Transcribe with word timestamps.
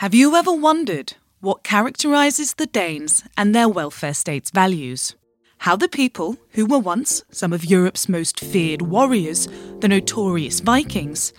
Have 0.00 0.14
you 0.14 0.34
ever 0.34 0.50
wondered 0.50 1.12
what 1.40 1.62
characterises 1.62 2.54
the 2.54 2.64
Danes 2.64 3.22
and 3.36 3.54
their 3.54 3.68
welfare 3.68 4.14
state's 4.14 4.50
values? 4.50 5.14
How 5.58 5.76
the 5.76 5.90
people, 5.90 6.38
who 6.52 6.64
were 6.64 6.78
once 6.78 7.22
some 7.30 7.52
of 7.52 7.66
Europe's 7.66 8.08
most 8.08 8.40
feared 8.40 8.80
warriors, 8.80 9.46
the 9.80 9.88
notorious 9.88 10.60
Vikings, 10.60 11.34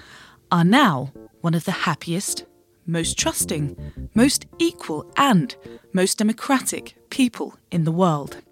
are 0.52 0.64
now 0.64 1.12
one 1.42 1.56
of 1.56 1.66
the 1.66 1.72
happiest, 1.72 2.46
most 2.86 3.18
trusting, 3.18 3.76
most 4.14 4.46
equal, 4.60 5.12
and 5.18 5.56
most 5.92 6.20
democratic 6.20 6.96
people 7.10 7.56
in 7.72 7.84
the 7.84 7.92
world. 7.92 8.44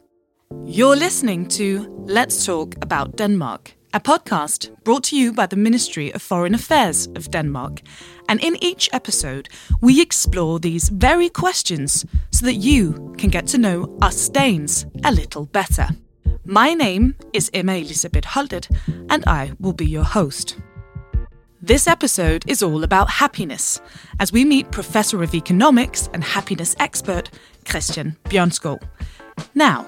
You're 0.66 0.96
listening 0.96 1.48
to 1.50 1.88
Let's 2.08 2.48
Talk 2.48 2.74
About 2.82 3.16
Denmark 3.16 3.76
a 3.92 4.00
podcast 4.00 4.70
brought 4.84 5.04
to 5.04 5.18
you 5.18 5.34
by 5.34 5.48
the 5.48 5.56
Ministry 5.56 6.14
of 6.14 6.22
Foreign 6.22 6.54
Affairs 6.54 7.08
of 7.16 7.32
Denmark. 7.32 7.82
And 8.28 8.44
in 8.44 8.62
each 8.64 8.88
episode, 8.94 9.50
we 9.82 10.00
explore 10.00 10.60
these 10.60 10.90
very 10.90 11.30
questions 11.30 12.06
so 12.32 12.46
that 12.46 12.56
you 12.56 13.16
can 13.18 13.32
get 13.32 13.48
to 13.48 13.58
know 13.58 13.98
us 14.02 14.30
Danes 14.30 14.86
a 15.04 15.12
little 15.12 15.48
better. 15.48 15.88
My 16.46 16.74
name 16.74 17.16
is 17.34 17.50
Emma 17.54 17.74
Elisabeth 17.74 18.26
Holtet, 18.26 18.70
and 19.10 19.24
I 19.26 19.54
will 19.60 19.74
be 19.74 19.88
your 19.88 20.04
host. 20.04 20.58
This 21.62 21.88
episode 21.88 22.44
is 22.48 22.62
all 22.62 22.84
about 22.84 23.10
happiness, 23.10 23.82
as 24.20 24.32
we 24.32 24.46
meet 24.46 24.72
Professor 24.72 25.24
of 25.24 25.34
Economics 25.34 26.10
and 26.14 26.24
happiness 26.24 26.76
expert 26.80 27.32
Christian 27.66 28.16
Bjørnskov. 28.26 28.82
Now, 29.56 29.88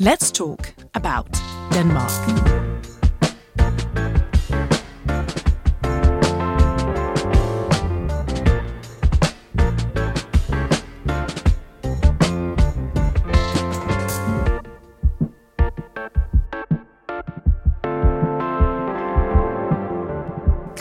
let's 0.00 0.32
talk 0.32 0.74
about 0.94 1.28
Denmark. 1.72 2.62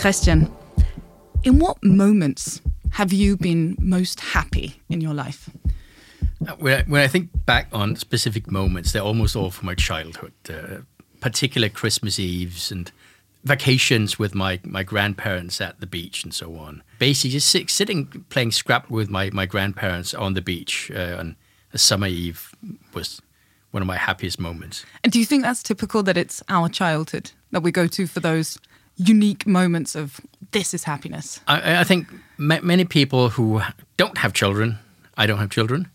Christian, 0.02 0.52
in 1.44 1.60
what 1.60 1.78
moments 1.84 2.60
have 2.94 3.14
you 3.14 3.38
been 3.38 3.78
most 3.80 4.20
happy 4.20 4.82
in 4.90 5.00
your 5.00 5.14
life? 5.14 5.48
Uh, 6.48 6.56
when 6.58 6.80
I, 6.80 6.84
when 6.86 7.02
I 7.02 7.08
think 7.08 7.30
back 7.46 7.68
on 7.72 7.96
specific 7.96 8.50
moments, 8.50 8.94
they're 8.94 9.04
almost 9.04 9.36
all 9.36 9.52
from 9.52 9.68
my 9.68 9.76
childhood, 9.76 10.34
uh, 10.50 10.78
particular 11.20 11.70
Christmas 11.70 12.18
Eves 12.18 12.72
and 12.72 12.92
vacations 13.44 14.18
with 14.18 14.34
my, 14.34 14.60
my 14.64 14.82
grandparents 14.82 15.62
at 15.62 15.80
the 15.80 15.86
beach 15.86 16.24
and 16.24 16.34
so 16.34 16.56
on. 16.56 16.82
Basically, 16.98 17.30
just 17.30 17.48
sit, 17.48 17.70
sitting 17.70 18.08
playing 18.30 18.54
Scrabble 18.54 18.96
with 18.96 19.12
my, 19.12 19.30
my 19.30 19.46
grandparents 19.46 20.16
on 20.16 20.34
the 20.34 20.42
beach 20.42 20.90
uh, 20.96 21.18
on 21.20 21.36
a 21.74 21.78
summer 21.78 22.08
eve 22.08 22.56
was 22.96 23.22
one 23.70 23.84
of 23.84 23.88
my 23.88 23.98
happiest 23.98 24.40
moments. 24.40 24.84
And 25.04 25.14
do 25.14 25.20
you 25.20 25.26
think 25.26 25.44
that's 25.44 25.62
typical 25.62 26.02
that 26.02 26.18
it's 26.18 26.42
our 26.50 26.70
childhood 26.70 27.34
that 27.52 27.62
we 27.62 27.72
go 27.72 27.86
to 27.86 28.08
for 28.08 28.20
those 28.20 28.58
unique 29.08 29.48
moments 29.48 29.96
of 29.96 30.22
this 30.52 30.74
is 30.74 30.84
happiness? 30.84 31.40
I, 31.48 31.82
I 31.82 31.84
think 31.84 32.08
many 32.38 32.86
people 32.86 33.30
who 33.30 33.62
don't 33.98 34.18
have 34.18 34.34
children, 34.34 34.80
I 35.18 35.26
don't 35.26 35.40
have 35.40 35.50
children, 35.50 35.90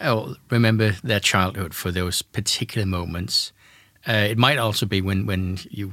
will 0.00 0.36
remember 0.50 0.92
their 1.02 1.20
childhood 1.20 1.74
for 1.74 1.90
those 1.90 2.22
particular 2.22 2.86
moments. 2.86 3.52
Uh, 4.06 4.26
it 4.30 4.38
might 4.38 4.58
also 4.58 4.86
be 4.86 5.00
when, 5.00 5.26
when 5.26 5.58
you 5.70 5.92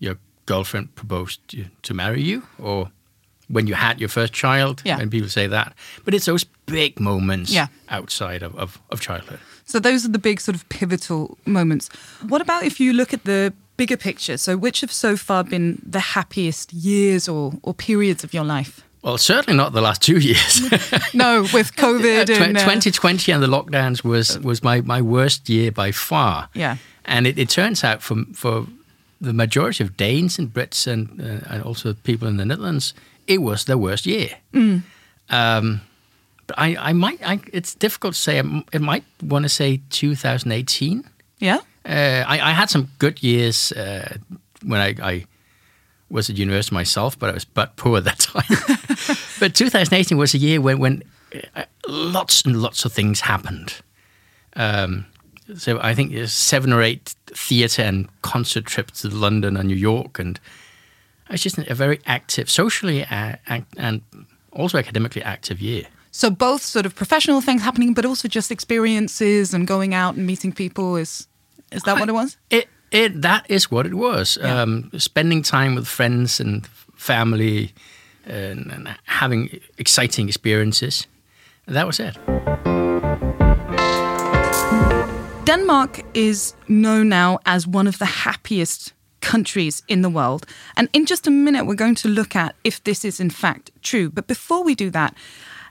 your 0.00 0.16
girlfriend 0.46 0.94
proposed 0.94 1.46
to, 1.48 1.64
to 1.82 1.94
marry 1.94 2.22
you, 2.22 2.42
or 2.58 2.90
when 3.48 3.66
you 3.66 3.74
had 3.74 4.00
your 4.00 4.08
first 4.08 4.32
child, 4.32 4.82
yeah. 4.84 4.98
and 5.00 5.10
people 5.10 5.28
say 5.28 5.46
that. 5.46 5.74
But 6.04 6.14
it's 6.14 6.26
those 6.26 6.44
big 6.66 7.00
moments 7.00 7.50
yeah. 7.52 7.68
outside 7.88 8.42
of, 8.42 8.54
of, 8.56 8.80
of 8.90 9.00
childhood. 9.00 9.40
So 9.64 9.78
those 9.78 10.04
are 10.04 10.08
the 10.08 10.18
big 10.18 10.40
sort 10.40 10.54
of 10.54 10.68
pivotal 10.68 11.38
moments. 11.44 11.88
What 12.28 12.40
about 12.40 12.64
if 12.64 12.80
you 12.80 12.92
look 12.92 13.12
at 13.12 13.24
the 13.24 13.52
bigger 13.78 13.96
picture. 13.96 14.36
So, 14.36 14.58
which 14.58 14.82
have 14.82 14.92
so 14.92 15.16
far 15.16 15.42
been 15.42 15.80
the 15.82 16.00
happiest 16.00 16.74
years 16.74 17.28
or, 17.28 17.54
or 17.62 17.72
periods 17.72 18.22
of 18.24 18.34
your 18.34 18.44
life? 18.44 18.84
Well, 19.02 19.16
certainly 19.16 19.56
not 19.56 19.72
the 19.72 19.80
last 19.80 20.02
two 20.02 20.18
years. 20.18 20.60
no, 21.14 21.42
with 21.54 21.74
COVID. 21.76 22.28
and, 22.28 22.56
uh, 22.56 22.60
2020 22.60 23.32
and 23.32 23.42
the 23.42 23.46
lockdowns 23.46 24.04
was, 24.04 24.38
was 24.40 24.62
my, 24.62 24.82
my 24.82 25.00
worst 25.00 25.48
year 25.48 25.72
by 25.72 25.92
far. 25.92 26.50
Yeah. 26.52 26.76
And 27.06 27.26
it, 27.26 27.38
it 27.38 27.48
turns 27.48 27.84
out 27.84 28.02
for, 28.02 28.16
for 28.34 28.66
the 29.20 29.32
majority 29.32 29.82
of 29.82 29.96
Danes 29.96 30.38
and 30.38 30.52
Brits 30.52 30.86
and, 30.86 31.20
uh, 31.20 31.48
and 31.48 31.62
also 31.62 31.94
people 31.94 32.28
in 32.28 32.36
the 32.36 32.44
Netherlands, 32.44 32.92
it 33.26 33.38
was 33.38 33.64
their 33.64 33.78
worst 33.78 34.04
year. 34.04 34.30
Mm. 34.52 34.82
Um, 35.30 35.80
but 36.46 36.58
I, 36.58 36.76
I 36.76 36.92
might, 36.92 37.20
I, 37.26 37.40
it's 37.52 37.74
difficult 37.74 38.14
to 38.14 38.20
say. 38.20 38.40
I, 38.40 38.64
I 38.72 38.78
might 38.78 39.04
want 39.22 39.44
to 39.44 39.48
say 39.48 39.80
2018. 39.90 41.04
Yeah. 41.38 41.58
Uh, 41.88 42.22
I, 42.26 42.50
I, 42.50 42.52
had 42.52 42.68
some 42.68 42.90
good 42.98 43.22
years 43.22 43.72
uh, 43.72 44.18
when 44.62 44.78
I, 44.78 44.94
I, 45.02 45.24
was 46.10 46.28
at 46.28 46.36
university 46.36 46.74
myself, 46.74 47.18
but 47.18 47.30
I 47.30 47.32
was 47.32 47.46
but 47.46 47.76
poor 47.76 47.96
at 47.98 48.04
that 48.04 48.18
time. 48.18 48.44
but 49.40 49.54
2018 49.54 50.18
was 50.18 50.34
a 50.34 50.38
year 50.38 50.60
when, 50.60 50.78
when 50.78 51.02
uh, 51.56 51.64
lots 51.86 52.42
and 52.42 52.60
lots 52.60 52.84
of 52.84 52.92
things 52.92 53.20
happened. 53.20 53.74
Um, 54.54 55.06
so 55.56 55.78
I 55.80 55.94
think 55.94 56.12
there's 56.12 56.32
seven 56.32 56.72
or 56.72 56.82
eight 56.82 57.14
theatre 57.26 57.82
and 57.82 58.08
concert 58.20 58.66
trips 58.66 59.02
to 59.02 59.08
London 59.08 59.56
and 59.56 59.68
New 59.68 59.76
York, 59.76 60.18
and 60.18 60.38
it 61.28 61.32
was 61.32 61.42
just 61.42 61.58
a 61.58 61.74
very 61.74 62.00
active, 62.04 62.50
socially 62.50 63.04
uh, 63.04 63.36
and 63.76 64.02
also 64.52 64.76
academically 64.76 65.22
active 65.22 65.60
year. 65.60 65.84
So 66.10 66.30
both 66.30 66.62
sort 66.62 66.84
of 66.84 66.94
professional 66.94 67.40
things 67.40 67.62
happening, 67.62 67.94
but 67.94 68.04
also 68.04 68.28
just 68.28 68.50
experiences 68.50 69.54
and 69.54 69.66
going 69.66 69.94
out 69.94 70.16
and 70.16 70.26
meeting 70.26 70.52
people 70.52 70.96
is 70.96 71.28
is 71.72 71.82
that 71.82 71.96
I, 71.96 72.00
what 72.00 72.08
it 72.08 72.12
was? 72.12 72.36
It 72.50 72.68
it 72.90 73.22
that 73.22 73.46
is 73.48 73.70
what 73.70 73.86
it 73.86 73.94
was. 73.94 74.38
Yeah. 74.40 74.62
Um, 74.62 74.90
spending 74.98 75.42
time 75.42 75.74
with 75.74 75.86
friends 75.86 76.40
and 76.40 76.66
family, 76.96 77.72
and, 78.26 78.70
and 78.72 78.96
having 79.04 79.60
exciting 79.78 80.28
experiences. 80.28 81.06
That 81.66 81.86
was 81.86 82.00
it. 82.00 82.16
Denmark 85.44 86.02
is 86.14 86.54
known 86.68 87.08
now 87.08 87.38
as 87.46 87.66
one 87.66 87.86
of 87.86 87.98
the 87.98 88.04
happiest 88.04 88.92
countries 89.20 89.82
in 89.88 90.02
the 90.02 90.10
world. 90.10 90.46
And 90.76 90.88
in 90.92 91.06
just 91.06 91.26
a 91.26 91.30
minute, 91.30 91.64
we're 91.64 91.74
going 91.74 91.94
to 91.96 92.08
look 92.08 92.36
at 92.36 92.54
if 92.64 92.82
this 92.84 93.04
is 93.04 93.20
in 93.20 93.30
fact 93.30 93.70
true. 93.82 94.10
But 94.10 94.26
before 94.26 94.62
we 94.62 94.74
do 94.74 94.90
that, 94.90 95.14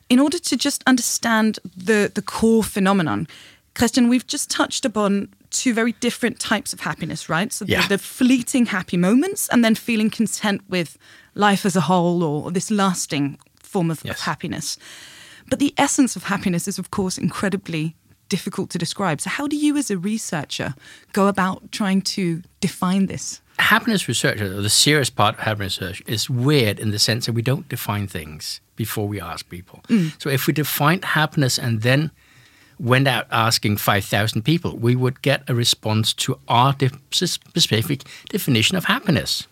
in 0.10 0.20
order 0.20 0.40
to 0.40 0.58
just 0.58 0.84
understand 0.88 1.60
the, 1.76 2.12
the 2.14 2.22
core 2.22 2.64
phenomenon, 2.64 3.28
Christian, 3.76 4.10
we've 4.10 4.26
just 4.26 4.50
touched 4.50 4.86
upon 4.86 5.30
two 5.50 5.74
very 5.74 5.94
different 5.94 6.40
types 6.40 6.74
of 6.74 6.82
happiness, 6.82 7.30
right? 7.30 7.52
So 7.52 7.66
yeah. 7.66 7.84
the, 7.84 7.96
the, 7.96 7.98
fleeting 7.98 8.68
happy 8.68 8.98
moments 8.98 9.48
and 9.50 9.64
then 9.64 9.76
feeling 9.76 10.10
content 10.10 10.62
with 10.70 10.98
life 11.36 11.66
as 11.66 11.76
a 11.76 11.82
whole 11.82 12.24
or 12.24 12.52
this 12.52 12.70
lasting 12.70 13.40
form 13.62 13.92
of, 13.92 14.02
yes. 14.04 14.16
of 14.16 14.22
happiness. 14.22 14.78
But 15.50 15.60
the 15.60 15.74
essence 15.78 16.16
of 16.16 16.24
happiness 16.24 16.68
is, 16.68 16.78
of 16.78 16.92
course, 16.92 17.18
incredibly 17.18 17.96
difficult 18.30 18.70
to 18.72 18.78
describe. 18.78 19.22
So, 19.22 19.30
how 19.30 19.48
do 19.48 19.56
you, 19.56 19.78
as 19.78 19.90
a 19.90 19.98
researcher, 19.98 20.76
go 21.14 21.28
about 21.28 21.72
trying 21.72 22.02
to 22.02 22.44
define 22.60 23.06
this? 23.08 23.42
Happiness 23.60 24.08
research, 24.08 24.40
or 24.42 24.62
the 24.62 24.70
serious 24.70 25.10
part 25.10 25.36
of 25.36 25.42
happiness 25.42 25.80
research, 25.82 26.04
is 26.06 26.30
weird 26.30 26.80
in 26.80 26.92
the 26.92 27.00
sense 27.00 27.26
that 27.26 27.34
we 27.34 27.42
don't 27.42 27.68
define 27.70 28.08
things 28.08 28.62
before 28.76 29.08
we 29.08 29.20
ask 29.20 29.50
people. 29.50 29.82
Mm. 29.88 30.22
So, 30.22 30.30
if 30.30 30.48
we 30.48 30.54
defined 30.54 31.06
happiness 31.06 31.58
and 31.58 31.82
then 31.82 32.12
went 32.80 33.08
out 33.08 33.28
asking 33.32 33.78
5,000 33.78 34.44
people, 34.44 34.78
we 34.78 34.96
would 34.96 35.22
get 35.22 35.44
a 35.48 35.56
response 35.56 36.14
to 36.14 36.40
our 36.48 36.74
de- 36.74 36.92
specific 37.12 38.04
definition 38.30 38.78
of 38.78 38.86
happiness. 38.86 39.48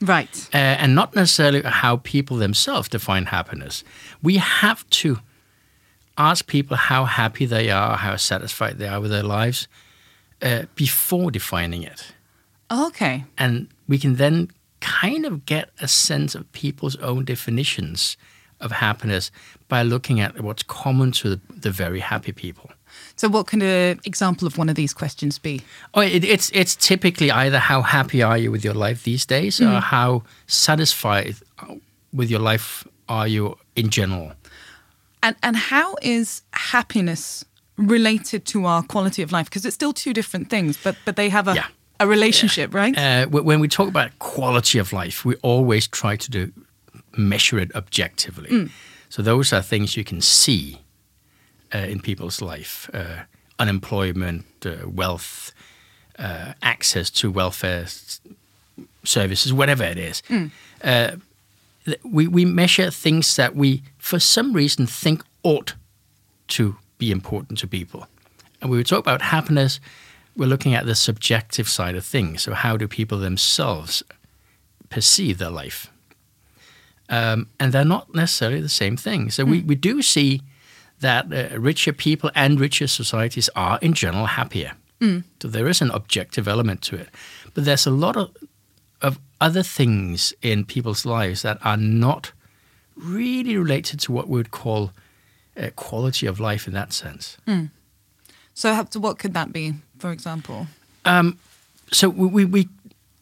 Right. 0.00 0.48
Uh, 0.54 0.58
and 0.58 0.94
not 0.94 1.14
necessarily 1.14 1.62
how 1.62 1.96
people 1.98 2.36
themselves 2.36 2.88
define 2.88 3.26
happiness. 3.26 3.82
We 4.22 4.36
have 4.36 4.88
to 4.90 5.18
ask 6.16 6.46
people 6.46 6.76
how 6.76 7.04
happy 7.04 7.46
they 7.46 7.70
are, 7.70 7.96
how 7.96 8.16
satisfied 8.16 8.78
they 8.78 8.88
are 8.88 9.00
with 9.00 9.10
their 9.10 9.22
lives 9.22 9.66
uh, 10.42 10.64
before 10.74 11.30
defining 11.30 11.82
it. 11.82 12.12
Okay. 12.70 13.24
And 13.36 13.68
we 13.88 13.98
can 13.98 14.16
then 14.16 14.50
kind 14.80 15.24
of 15.24 15.46
get 15.46 15.70
a 15.80 15.88
sense 15.88 16.34
of 16.34 16.50
people's 16.52 16.96
own 16.96 17.24
definitions 17.24 18.16
of 18.60 18.72
happiness 18.72 19.30
by 19.68 19.82
looking 19.82 20.20
at 20.20 20.40
what's 20.40 20.62
common 20.62 21.12
to 21.12 21.30
the, 21.36 21.40
the 21.60 21.70
very 21.70 22.00
happy 22.00 22.32
people. 22.32 22.70
So, 23.16 23.28
what 23.28 23.46
can 23.46 23.62
an 23.62 24.00
example 24.04 24.46
of 24.46 24.58
one 24.58 24.68
of 24.68 24.74
these 24.76 24.92
questions 24.94 25.38
be? 25.38 25.60
Oh, 25.94 26.00
it, 26.00 26.24
it's 26.24 26.50
it's 26.54 26.74
typically 26.76 27.30
either 27.30 27.58
how 27.58 27.82
happy 27.82 28.22
are 28.22 28.38
you 28.38 28.50
with 28.50 28.64
your 28.64 28.74
life 28.74 29.02
these 29.04 29.26
days, 29.26 29.60
Mm. 29.60 29.76
or 29.76 29.80
how 29.80 30.22
satisfied 30.46 31.36
with 32.12 32.30
your 32.30 32.40
life 32.40 32.86
are 33.08 33.28
you 33.28 33.56
in 33.76 33.88
general. 33.90 34.32
And 35.22 35.36
and 35.42 35.56
how 35.56 35.96
is 36.02 36.42
happiness 36.52 37.44
related 37.76 38.44
to 38.46 38.66
our 38.66 38.82
quality 38.82 39.22
of 39.22 39.32
life? 39.32 39.44
Because 39.44 39.66
it's 39.66 39.74
still 39.74 39.92
two 39.92 40.12
different 40.12 40.48
things, 40.50 40.78
but 40.82 40.96
but 41.04 41.14
they 41.16 41.28
have 41.30 41.48
a 41.48 41.54
Yeah. 41.54 41.66
a 42.00 42.06
relationship, 42.06 42.74
right? 42.74 42.96
Uh, 42.96 43.26
when 43.26 43.60
we 43.60 43.68
talk 43.68 43.88
about 43.88 44.10
quality 44.18 44.78
of 44.80 44.92
life, 44.92 45.24
we 45.28 45.34
always 45.42 45.88
try 45.88 46.16
to 46.16 46.30
do 46.30 46.52
measure 47.18 47.58
it 47.58 47.74
objectively. 47.74 48.50
Mm. 48.50 48.70
So 49.08 49.22
those 49.22 49.52
are 49.52 49.62
things 49.62 49.96
you 49.96 50.04
can 50.04 50.20
see 50.20 50.78
uh, 51.74 51.78
in 51.78 52.00
people's 52.00 52.40
life: 52.40 52.90
uh, 52.92 53.24
unemployment, 53.58 54.44
uh, 54.64 54.88
wealth, 54.88 55.52
uh, 56.18 56.52
access 56.62 57.10
to 57.10 57.30
welfare 57.30 57.86
services, 59.04 59.52
whatever 59.52 59.84
it 59.84 59.98
is. 59.98 60.22
Uh, 60.82 61.16
th- 61.84 62.00
we 62.04 62.26
we 62.28 62.44
measure 62.44 62.90
things 62.90 63.36
that 63.36 63.54
we, 63.54 63.82
for 63.98 64.18
some 64.18 64.52
reason, 64.52 64.86
think 64.86 65.22
ought 65.42 65.74
to 66.48 66.76
be 66.98 67.10
important 67.10 67.58
to 67.58 67.66
people. 67.66 68.06
And 68.60 68.70
we 68.70 68.76
would 68.76 68.86
talk 68.86 69.00
about 69.00 69.22
happiness. 69.22 69.80
We're 70.36 70.48
looking 70.48 70.74
at 70.74 70.86
the 70.86 70.94
subjective 70.94 71.68
side 71.68 71.96
of 71.96 72.04
things. 72.04 72.42
So, 72.42 72.54
how 72.54 72.76
do 72.76 72.88
people 72.88 73.18
themselves 73.18 74.02
perceive 74.90 75.38
their 75.38 75.50
life? 75.50 75.90
Um, 77.08 77.48
and 77.58 77.72
they're 77.72 77.84
not 77.84 78.14
necessarily 78.14 78.60
the 78.60 78.68
same 78.68 78.96
thing. 78.96 79.30
So, 79.30 79.44
we, 79.44 79.62
we 79.62 79.74
do 79.74 80.02
see 80.02 80.42
that 81.00 81.32
uh, 81.32 81.58
richer 81.58 81.92
people 81.92 82.30
and 82.34 82.60
richer 82.60 82.86
societies 82.86 83.48
are, 83.54 83.78
in 83.80 83.94
general, 83.94 84.26
happier. 84.26 84.72
So, 85.40 85.48
there 85.48 85.68
is 85.68 85.80
an 85.80 85.90
objective 85.90 86.48
element 86.48 86.82
to 86.82 86.96
it. 86.96 87.08
But 87.54 87.64
there's 87.64 87.86
a 87.86 87.90
lot 87.90 88.16
of, 88.16 88.36
of 89.00 89.18
other 89.40 89.62
things 89.62 90.34
in 90.42 90.64
people's 90.64 91.06
lives 91.06 91.42
that 91.42 91.58
are 91.62 91.76
not 91.76 92.32
really 92.96 93.56
related 93.56 94.00
to 94.00 94.12
what 94.12 94.28
we 94.28 94.36
would 94.38 94.50
call 94.50 94.90
uh, 95.56 95.70
quality 95.76 96.26
of 96.26 96.40
life 96.40 96.66
in 96.66 96.74
that 96.74 96.92
sense. 96.92 97.38
So, 98.54 98.74
how, 98.74 98.86
so 98.90 99.00
what 99.00 99.18
could 99.18 99.34
that 99.34 99.52
be, 99.52 99.74
for 99.98 100.10
example? 100.10 100.66
so 101.92 102.08
we, 102.08 102.26
we 102.26 102.44
we 102.44 102.68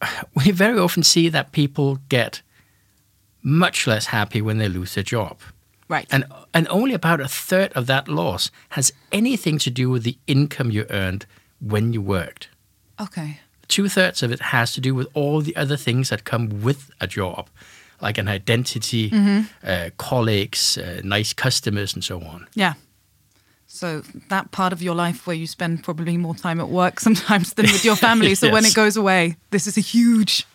we 0.35 0.51
very 0.51 0.79
often 0.79 1.03
see 1.03 1.29
that 1.29 1.51
people 1.51 1.99
get 2.09 2.41
much 3.41 3.87
less 3.87 4.07
happy 4.07 4.41
when 4.41 4.57
they 4.57 4.67
lose 4.69 4.95
their 4.95 5.03
job. 5.03 5.39
Right. 5.89 6.07
And 6.11 6.25
and 6.53 6.67
only 6.69 6.93
about 6.93 7.21
a 7.21 7.27
third 7.27 7.71
of 7.73 7.85
that 7.87 8.07
loss 8.07 8.51
has 8.69 8.91
anything 9.11 9.57
to 9.59 9.69
do 9.69 9.89
with 9.89 10.03
the 10.03 10.17
income 10.27 10.69
you 10.71 10.85
earned 10.89 11.25
when 11.59 11.93
you 11.93 12.01
worked. 12.01 12.49
okay. 12.99 13.39
Two 13.67 13.89
thirds 13.89 14.23
of 14.23 14.31
it 14.31 14.39
has 14.39 14.71
to 14.73 14.81
do 14.81 14.95
with 14.95 15.07
all 15.13 15.41
the 15.41 15.53
other 15.57 15.75
things 15.75 16.09
that 16.09 16.23
come 16.23 16.61
with 16.63 16.89
a 17.01 17.07
job, 17.07 17.49
like 17.99 18.17
an 18.17 18.29
identity, 18.29 19.11
uh, 19.61 19.89
colleagues, 19.97 20.77
uh, 20.77 21.01
nice 21.03 21.33
customers, 21.33 21.93
and 21.93 22.01
so 22.01 22.21
on. 22.21 22.47
Yeah. 22.53 22.75
So 23.65 24.03
that 24.29 24.51
part 24.51 24.71
of 24.71 24.81
your 24.81 24.95
life 24.95 25.27
where 25.27 25.35
you 25.35 25.47
spend 25.47 25.83
probably 25.83 26.15
more 26.15 26.33
time 26.33 26.61
at 26.61 26.69
work 26.69 26.99
sometimes 27.07 27.53
than 27.55 27.65
with 27.65 27.83
your 27.83 27.97
family. 27.97 28.35
So 28.39 28.49
when 28.51 28.63
it 28.65 28.73
goes 28.73 28.95
away, 28.95 29.35
this 29.49 29.67
is 29.67 29.77
a 29.77 29.81
huge 29.81 30.45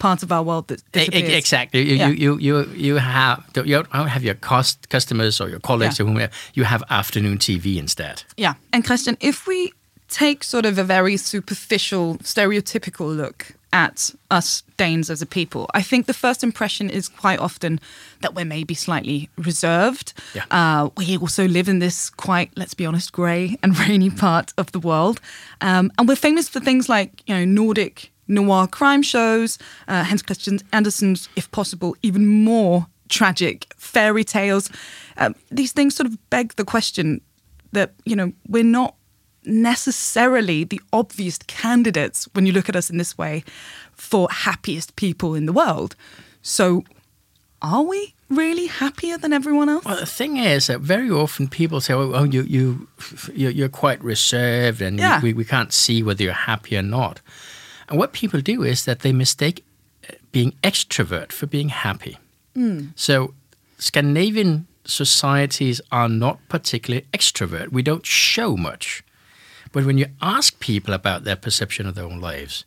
part 0.00 0.22
of 0.24 0.32
our 0.32 0.42
world 0.42 0.66
that 0.68 0.82
disappears. 0.92 1.32
Exactly. 1.34 1.82
You, 1.88 1.96
Yeah. 1.96 2.08
you, 2.08 2.38
you, 2.38 2.38
you, 2.40 2.70
you 2.86 2.96
have 2.96 3.38
you 3.54 3.82
don't 3.92 4.08
have 4.08 4.24
your 4.24 4.34
cost 4.34 4.88
customers 4.88 5.40
or 5.40 5.48
your 5.48 5.60
colleagues 5.60 5.98
Yeah. 5.98 6.06
or 6.06 6.08
whomever. 6.08 6.32
You 6.54 6.64
have 6.64 6.82
afternoon 6.90 7.38
TV 7.38 7.76
instead. 7.76 8.24
Yeah. 8.36 8.54
And 8.72 8.84
Christian, 8.84 9.16
if 9.20 9.46
we 9.46 9.72
take 10.08 10.42
sort 10.42 10.66
of 10.66 10.76
a 10.78 10.82
very 10.84 11.16
superficial, 11.16 12.16
stereotypical 12.24 13.16
look 13.16 13.52
at 13.72 14.12
us 14.32 14.64
Danes 14.76 15.08
as 15.10 15.22
a 15.22 15.26
people, 15.26 15.68
I 15.74 15.82
think 15.82 16.06
the 16.06 16.14
first 16.14 16.42
impression 16.42 16.90
is 16.90 17.08
quite 17.08 17.38
often 17.38 17.78
that 18.22 18.34
we're 18.34 18.44
maybe 18.44 18.74
slightly 18.74 19.28
reserved. 19.36 20.12
Yeah. 20.34 20.44
Uh, 20.50 20.88
we 20.96 21.16
also 21.18 21.46
live 21.46 21.68
in 21.68 21.78
this 21.78 22.10
quite, 22.10 22.50
let's 22.56 22.74
be 22.74 22.86
honest, 22.86 23.12
grey 23.12 23.56
and 23.62 23.78
rainy 23.88 24.10
part 24.10 24.52
of 24.58 24.72
the 24.72 24.80
world. 24.80 25.20
Um, 25.60 25.92
and 25.98 26.08
we're 26.08 26.16
famous 26.16 26.48
for 26.48 26.58
things 26.60 26.88
like, 26.88 27.10
you 27.28 27.34
know, 27.36 27.44
Nordic 27.44 28.10
noir 28.30 28.66
crime 28.66 29.02
shows, 29.02 29.58
uh, 29.88 30.04
Hans 30.04 30.22
Christian 30.22 30.60
Andersen's, 30.72 31.28
if 31.36 31.50
possible, 31.50 31.96
even 32.02 32.26
more 32.26 32.86
tragic 33.08 33.66
fairy 33.76 34.24
tales. 34.24 34.70
Um, 35.16 35.34
these 35.50 35.72
things 35.72 35.94
sort 35.94 36.06
of 36.06 36.16
beg 36.30 36.54
the 36.54 36.64
question 36.64 37.20
that 37.72 37.92
you 38.04 38.16
know 38.16 38.32
we're 38.48 38.64
not 38.64 38.94
necessarily 39.44 40.64
the 40.64 40.80
obvious 40.92 41.38
candidates 41.46 42.28
when 42.32 42.46
you 42.46 42.52
look 42.52 42.68
at 42.68 42.76
us 42.76 42.90
in 42.90 42.98
this 42.98 43.16
way 43.18 43.44
for 43.94 44.28
happiest 44.30 44.96
people 44.96 45.34
in 45.34 45.46
the 45.46 45.52
world. 45.52 45.96
So, 46.42 46.84
are 47.62 47.82
we 47.82 48.14
really 48.28 48.66
happier 48.66 49.18
than 49.18 49.32
everyone 49.32 49.68
else? 49.68 49.84
Well, 49.84 49.96
the 49.96 50.06
thing 50.06 50.36
is 50.36 50.68
that 50.68 50.80
very 50.80 51.10
often 51.10 51.48
people 51.48 51.80
say, 51.80 51.94
"Oh, 51.94 52.12
oh 52.14 52.24
you 52.24 52.42
you 52.42 52.88
you're, 53.34 53.50
you're 53.50 53.68
quite 53.68 54.02
reserved, 54.02 54.80
and 54.80 54.98
Yeah. 54.98 55.20
we, 55.20 55.32
we 55.32 55.44
can't 55.44 55.72
see 55.72 56.02
whether 56.02 56.22
you're 56.22 56.32
happy 56.32 56.76
or 56.76 56.82
not." 56.82 57.20
And 57.90 57.98
what 57.98 58.12
people 58.12 58.40
do 58.40 58.62
is 58.62 58.84
that 58.84 59.00
they 59.00 59.12
mistake 59.12 59.64
uh, 60.08 60.14
being 60.32 60.52
extrovert 60.62 61.32
for 61.32 61.46
being 61.46 61.68
happy. 61.68 62.18
So, 62.94 63.34
Scandinavian 63.78 64.66
societies 64.84 65.80
are 65.90 66.08
not 66.08 66.38
particularly 66.48 67.06
extrovert. 67.12 67.72
We 67.72 67.82
don't 67.82 68.06
show 68.06 68.56
much. 68.56 69.02
But 69.72 69.84
when 69.84 69.98
you 69.98 70.06
ask 70.20 70.58
people 70.60 70.94
about 70.94 71.24
their 71.24 71.36
perception 71.36 71.86
of 71.86 71.94
their 71.94 72.04
own 72.04 72.20
lives, 72.20 72.64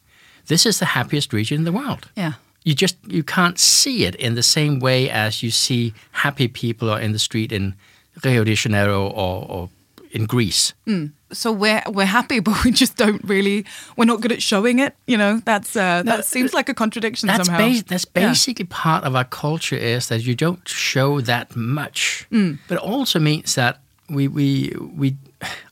this 0.48 0.66
is 0.66 0.80
the 0.80 0.86
happiest 0.86 1.34
region 1.34 1.60
in 1.60 1.64
the 1.64 1.72
world 1.72 2.10
yeah. 2.16 2.34
you 2.64 2.74
just 2.74 2.98
you 3.08 3.24
can't 3.24 3.60
see 3.60 4.06
it 4.06 4.16
in 4.16 4.36
the 4.36 4.44
same 4.44 4.80
way 4.80 5.10
as 5.10 5.44
you 5.44 5.52
see 5.52 5.94
happy 6.12 6.48
people 6.48 6.90
are 6.90 7.00
in 7.00 7.12
the 7.12 7.20
street 7.20 7.52
in 7.52 7.76
Rio 8.24 8.44
de 8.44 8.56
Janeiro 8.56 9.08
or, 9.08 9.46
or 9.50 9.70
in 10.12 10.26
Greece. 10.26 10.74
So 11.34 11.52
we're 11.52 11.82
we're 11.88 12.06
happy, 12.06 12.40
but 12.48 12.64
we 12.64 12.72
just 12.72 12.96
don't 12.98 13.22
really. 13.24 13.66
We're 13.98 14.06
not 14.06 14.22
good 14.22 14.32
at 14.32 14.42
showing 14.42 14.80
it. 14.80 14.96
You 15.08 15.18
know, 15.18 15.42
that's 15.46 15.76
uh, 15.76 16.04
that 16.06 16.26
seems 16.26 16.54
like 16.54 16.70
a 16.70 16.74
contradiction 16.74 17.28
That's 17.28 17.48
somehow. 17.48 17.74
that's 17.88 18.06
Yeah. 18.16 18.30
basically 18.30 18.66
part 18.66 19.04
of 19.04 19.16
our 19.16 19.26
culture 19.26 19.76
is 19.76 20.08
that 20.08 20.22
you 20.26 20.36
don't 20.36 20.68
show 20.68 21.22
that 21.22 21.56
much, 21.56 22.28
but 22.32 22.76
it 22.78 22.84
also 22.84 23.20
means 23.20 23.56
that 23.56 23.80
we 24.10 24.28
we 24.28 24.74
we. 24.98 25.16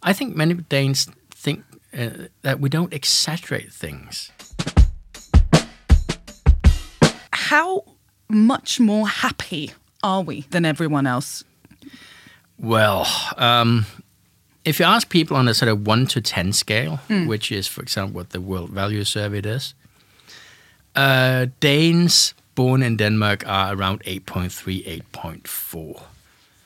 I 0.03 0.13
think 0.13 0.35
many 0.35 0.53
Danes 0.55 1.07
think 1.43 1.63
uh, 1.97 2.27
that 2.41 2.59
we 2.59 2.69
don't 2.69 2.93
exaggerate 2.93 3.71
things. 3.71 4.31
How 7.33 7.83
much 8.29 8.79
more 8.79 9.07
happy 9.07 9.71
are 10.03 10.21
we 10.21 10.45
than 10.51 10.65
everyone 10.65 11.05
else? 11.07 11.43
Well, 12.57 13.05
um, 13.37 13.85
if 14.65 14.79
you 14.79 14.85
ask 14.85 15.09
people 15.09 15.37
on 15.37 15.47
a 15.47 15.53
sort 15.53 15.69
of 15.71 15.87
one 15.87 16.05
to 16.07 16.21
ten 16.21 16.53
scale, 16.53 16.97
which 17.27 17.51
is, 17.51 17.67
for 17.67 17.81
example, 17.81 18.15
what 18.15 18.29
the 18.29 18.39
World 18.41 18.69
Value 18.69 19.03
Survey 19.03 19.41
does, 19.41 19.73
uh, 20.95 21.47
Danes 21.59 22.33
born 22.55 22.83
in 22.83 22.97
Denmark 22.97 23.43
are 23.47 23.73
around 23.73 24.03
8.3, 24.03 25.01
8.4. 25.13 26.03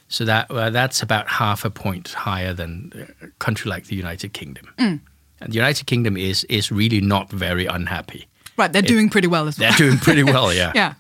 So 0.07 0.25
that 0.25 0.49
uh, 0.51 0.69
that's 0.69 1.01
about 1.01 1.27
half 1.27 1.65
a 1.65 1.69
point 1.69 2.09
higher 2.09 2.53
than 2.53 2.91
a 3.21 3.27
country 3.39 3.69
like 3.69 3.85
the 3.87 3.95
United 3.95 4.33
Kingdom. 4.33 4.67
And 4.77 4.99
the 5.41 5.53
United 5.55 5.85
Kingdom 5.87 6.15
is 6.17 6.43
is 6.45 6.71
really 6.71 7.01
not 7.01 7.29
very 7.31 7.65
unhappy. 7.65 8.27
Right, 8.57 8.71
they're 8.71 8.81
doing 8.81 9.09
pretty 9.09 9.27
well 9.27 9.47
as 9.47 9.59
well. 9.59 9.69
They're 9.71 9.87
doing 9.87 9.97
pretty 9.99 10.23
well, 10.23 10.53
yeah. 10.61 10.71
Yeah. 10.75 10.93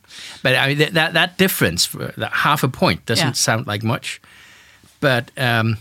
But 0.43 0.55
I 0.55 0.67
mean, 0.67 0.77
that 0.79 0.93
that, 0.93 1.13
that 1.13 1.37
difference, 1.37 1.87
that 2.17 2.31
half 2.33 2.63
a 2.63 2.67
point, 2.67 3.05
doesn't 3.05 3.25
Yeah. 3.27 3.33
sound 3.33 3.67
like 3.67 3.83
much, 3.83 4.19
but 4.99 5.31
um, 5.37 5.77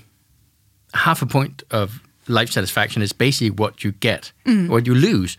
half 0.94 1.22
a 1.22 1.26
point 1.26 1.62
of 1.70 2.00
life 2.28 2.50
satisfaction 2.50 3.02
is 3.02 3.12
basically 3.12 3.50
what 3.50 3.84
you 3.84 3.92
get, 4.00 4.32
Mm. 4.46 4.68
what 4.68 4.86
you 4.86 4.94
lose, 4.94 5.36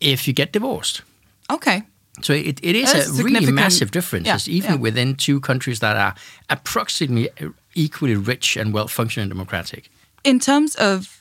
if 0.00 0.26
you 0.26 0.34
get 0.34 0.52
divorced. 0.52 1.02
Okay. 1.48 1.82
So 2.22 2.32
it, 2.32 2.58
it 2.62 2.76
is 2.76 2.92
That's 2.92 3.18
a 3.18 3.22
really 3.24 3.52
massive 3.52 3.90
difference, 3.90 4.26
Yeah, 4.26 4.38
even 4.46 4.70
yeah. 4.74 4.76
within 4.80 5.14
two 5.16 5.40
countries 5.40 5.80
that 5.80 5.96
are 5.96 6.14
approximately 6.48 7.28
equally 7.74 8.14
rich 8.16 8.56
and 8.56 8.72
well 8.72 8.88
functioning 8.88 9.24
and 9.24 9.30
democratic. 9.32 9.90
in 10.24 10.38
terms 10.38 10.74
of 10.76 11.20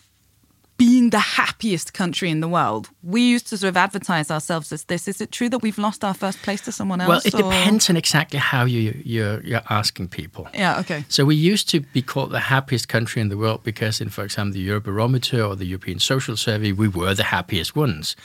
being 0.78 1.12
the 1.12 1.20
happiest 1.20 1.94
country 1.94 2.30
in 2.30 2.40
the 2.40 2.48
world, 2.48 2.90
we 3.04 3.22
used 3.22 3.48
to 3.48 3.58
sort 3.58 3.70
of 3.70 3.78
advertise 3.78 4.32
ourselves 4.32 4.72
as 4.72 4.86
this. 4.86 5.08
Is 5.08 5.22
it 5.22 5.32
true 5.32 5.50
that 5.50 5.60
we've 5.60 5.78
lost 5.78 6.04
our 6.04 6.14
first 6.14 6.42
place 6.42 6.62
to 6.62 6.72
someone 6.72 7.00
else? 7.00 7.10
Well, 7.10 7.22
it 7.26 7.34
or- 7.36 7.44
depends 7.44 7.90
on 7.90 7.98
exactly 7.98 8.40
how 8.40 8.66
you 8.66 9.00
you're, 9.06 9.42
you're 9.42 9.62
asking 9.70 10.10
people. 10.10 10.48
Yeah. 10.54 10.80
Okay. 10.80 11.06
So 11.10 11.26
we 11.26 11.36
used 11.36 11.70
to 11.70 11.80
be 11.80 12.02
called 12.02 12.32
the 12.32 12.40
happiest 12.40 12.90
country 12.90 13.22
in 13.22 13.30
the 13.30 13.38
world 13.38 13.64
because, 13.64 14.02
in, 14.02 14.10
for 14.10 14.24
example, 14.24 14.54
the 14.54 14.68
Eurobarometer 14.68 15.48
or 15.48 15.56
the 15.56 15.66
European 15.66 16.00
Social 16.00 16.36
Survey, 16.36 16.72
we 16.72 16.88
were 16.88 17.14
the 17.14 17.24
happiest 17.24 17.76
ones. 17.76 18.16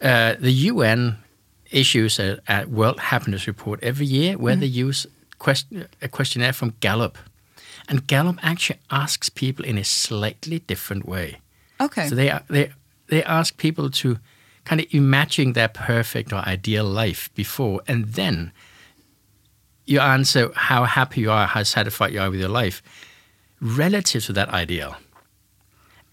Uh, 0.00 0.34
the 0.38 0.52
UN 0.70 1.18
issues 1.70 2.18
a, 2.18 2.38
a 2.48 2.64
World 2.66 3.00
Happiness 3.00 3.46
Report 3.46 3.80
every 3.82 4.06
year 4.06 4.36
where 4.38 4.56
they 4.56 4.66
use 4.66 5.06
quest- 5.38 5.66
a 6.00 6.08
questionnaire 6.08 6.52
from 6.52 6.74
Gallup. 6.80 7.18
And 7.88 8.06
Gallup 8.06 8.38
actually 8.42 8.78
asks 8.90 9.28
people 9.28 9.64
in 9.64 9.76
a 9.78 9.84
slightly 9.84 10.60
different 10.60 11.06
way. 11.06 11.38
Okay. 11.82 12.08
So 12.08 12.14
they, 12.14 12.32
they, 12.48 12.72
they 13.08 13.22
ask 13.24 13.56
people 13.56 13.90
to 13.90 14.18
kind 14.64 14.80
of 14.80 14.86
imagine 14.90 15.52
their 15.52 15.68
perfect 15.68 16.32
or 16.32 16.36
ideal 16.36 16.84
life 16.84 17.30
before, 17.34 17.82
and 17.88 18.04
then 18.04 18.52
you 19.86 20.00
answer 20.00 20.50
how 20.54 20.84
happy 20.84 21.20
you 21.20 21.30
are, 21.30 21.46
how 21.46 21.62
satisfied 21.64 22.12
you 22.12 22.20
are 22.20 22.30
with 22.30 22.40
your 22.40 22.48
life 22.48 22.82
relative 23.60 24.24
to 24.26 24.32
that 24.32 24.48
ideal. 24.50 24.96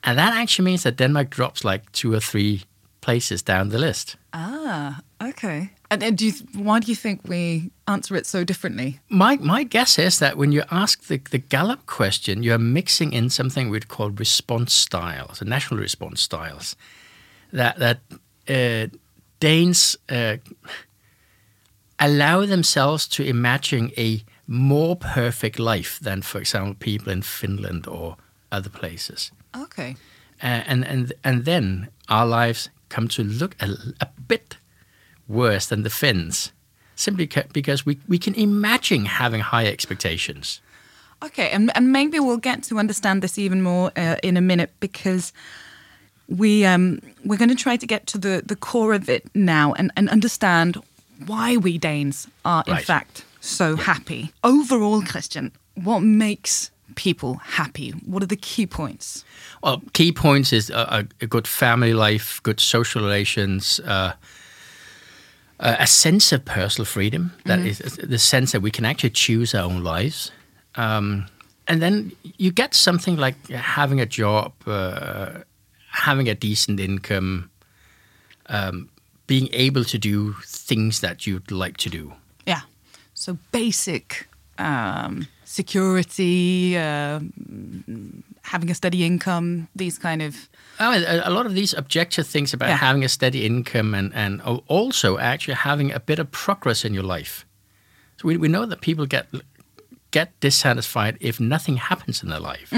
And 0.03 0.17
that 0.17 0.33
actually 0.33 0.65
means 0.65 0.83
that 0.83 0.95
Denmark 0.95 1.29
drops 1.29 1.63
like 1.63 1.91
two 1.91 2.13
or 2.13 2.19
three 2.19 2.63
places 3.01 3.41
down 3.41 3.70
the 3.70 3.77
list. 3.77 4.18
Ah, 4.34 5.01
okay. 5.22 5.72
And, 5.91 6.03
and 6.03 6.18
do 6.18 6.25
you, 6.25 6.34
why 6.53 6.79
do 6.79 6.88
you 6.88 6.96
think 6.96 7.22
we 7.27 7.72
answer 7.88 8.15
it 8.15 8.25
so 8.25 8.44
differently? 8.44 9.00
My 9.10 9.38
my 9.38 9.63
guess 9.63 9.98
is 9.98 10.20
that 10.20 10.38
when 10.38 10.51
you 10.51 10.63
ask 10.70 11.03
the, 11.08 11.18
the 11.32 11.39
Gallup 11.39 11.86
question, 11.86 12.44
you're 12.44 12.60
mixing 12.60 13.13
in 13.13 13.29
something 13.29 13.70
we'd 13.70 13.88
call 13.88 14.12
response 14.12 14.74
styles, 14.74 15.41
national 15.41 15.79
response 15.79 16.22
styles. 16.22 16.75
That 17.53 17.79
that 17.79 18.00
uh, 18.48 18.96
Danes 19.39 19.98
uh, 20.10 20.38
allow 21.98 22.46
themselves 22.46 23.08
to 23.08 23.24
imagine 23.24 23.91
a 23.98 24.24
more 24.46 24.96
perfect 24.96 25.60
life 25.60 26.00
than, 26.00 26.22
for 26.22 26.39
example, 26.39 26.75
people 26.79 27.12
in 27.12 27.22
Finland 27.22 27.88
or 27.88 28.18
other 28.51 28.70
places. 28.70 29.32
Okay. 29.56 29.96
Uh, 30.41 30.63
and 30.68 30.86
and 30.88 31.13
and 31.24 31.46
then 31.46 31.89
our 32.08 32.25
lives 32.25 32.70
come 32.89 33.08
to 33.10 33.24
look 33.24 33.55
a, 33.62 33.69
a 34.01 34.08
bit 34.27 34.58
worse 35.27 35.67
than 35.67 35.84
the 35.84 35.89
Finns, 35.89 36.51
simply 36.96 37.27
ca- 37.27 37.43
because 37.53 37.86
we 37.86 37.98
we 38.08 38.17
can 38.17 38.34
imagine 38.36 39.05
having 39.05 39.41
high 39.41 39.65
expectations. 39.67 40.62
Okay, 41.22 41.50
and, 41.51 41.69
and 41.75 41.91
maybe 41.91 42.17
we'll 42.19 42.38
get 42.38 42.63
to 42.63 42.79
understand 42.79 43.22
this 43.22 43.38
even 43.38 43.62
more 43.62 43.91
uh, 43.98 44.15
in 44.24 44.38
a 44.38 44.41
minute 44.41 44.69
because 44.79 45.34
we 46.27 46.65
um, 46.65 47.00
we're 47.25 47.38
going 47.38 47.50
to 47.58 47.63
try 47.63 47.75
to 47.77 47.86
get 47.88 48.05
to 48.08 48.17
the, 48.17 48.41
the 48.46 48.55
core 48.55 48.93
of 48.93 49.10
it 49.10 49.24
now 49.36 49.74
and, 49.74 49.91
and 49.98 50.10
understand 50.10 50.77
why 51.25 51.58
we 51.58 51.77
Danes 51.77 52.27
are 52.46 52.63
in 52.67 52.74
Right. 52.75 52.86
fact 52.86 53.25
so 53.41 53.75
happy. 53.75 54.31
Overall, 54.43 55.01
Christian, 55.01 55.51
what 55.75 56.00
makes 56.01 56.72
people 57.00 57.36
happy? 57.36 57.91
What 58.06 58.22
are 58.22 58.27
the 58.27 58.36
key 58.36 58.68
points? 58.68 59.24
Well, 59.63 59.82
key 59.94 60.12
points 60.12 60.51
is 60.51 60.70
a, 60.70 61.08
a, 61.22 61.27
good 61.27 61.48
family 61.48 61.94
life, 61.94 62.41
good 62.44 62.60
social 62.60 63.01
relations, 63.01 63.79
uh, 63.86 64.12
uh, 65.62 65.75
a 65.79 65.88
sense 65.88 66.34
of 66.34 66.44
personal 66.44 66.86
freedom. 66.86 67.32
That 67.46 67.60
is 67.60 67.79
the 68.03 68.20
sense 68.20 68.51
that 68.51 68.62
we 68.62 68.70
can 68.70 68.84
actually 68.84 69.12
choose 69.12 69.56
our 69.56 69.63
own 69.63 69.82
lives. 69.82 70.32
Um, 70.75 71.27
and 71.68 71.82
then 71.82 72.12
you 72.38 72.51
get 72.51 72.74
something 72.74 73.15
like 73.15 73.48
having 73.48 74.01
a 74.01 74.06
job, 74.06 74.51
uh, 74.68 75.44
having 75.91 76.27
a 76.27 76.36
decent 76.36 76.82
income, 76.82 77.50
um, 78.48 78.89
being 79.25 79.48
able 79.53 79.86
to 79.86 79.98
do 79.98 80.34
things 80.46 81.00
that 81.00 81.25
you'd 81.25 81.50
like 81.50 81.77
to 81.77 81.89
do. 81.89 82.13
Yeah, 82.46 82.62
so 83.13 83.38
basic 83.51 84.27
um, 84.58 85.27
security, 85.50 86.77
um 86.77 87.32
having 88.41 88.72
a 88.72 88.74
steady 88.75 89.03
income, 89.06 89.68
these 89.75 89.98
kind 90.01 90.22
of 90.22 90.36
I 90.79 90.91
mean, 90.91 91.03
a, 91.25 91.29
lot 91.29 91.46
of 91.46 91.53
these 91.53 91.77
objective 91.77 92.24
things 92.27 92.53
about 92.53 92.70
Yeah. 92.70 92.77
having 92.79 93.03
a 93.06 93.10
steady 93.10 93.46
income 93.46 93.94
and, 93.98 94.13
and 94.15 94.41
also 94.68 95.18
actually 95.18 95.58
having 95.58 95.91
a 95.94 96.00
bit 96.00 96.20
of 96.20 96.27
progress 96.32 96.84
in 96.86 96.94
your 96.94 97.03
life. 97.18 97.46
So 98.18 98.27
we, 98.29 98.38
we 98.38 98.48
know 98.48 98.65
that 98.70 98.79
people 98.82 99.06
get 99.06 99.25
get 100.12 100.27
dissatisfied 100.39 101.18
if 101.20 101.39
nothing 101.39 101.77
happens 101.79 102.24
in 102.24 102.29
their 102.29 102.39
life. 102.51 102.74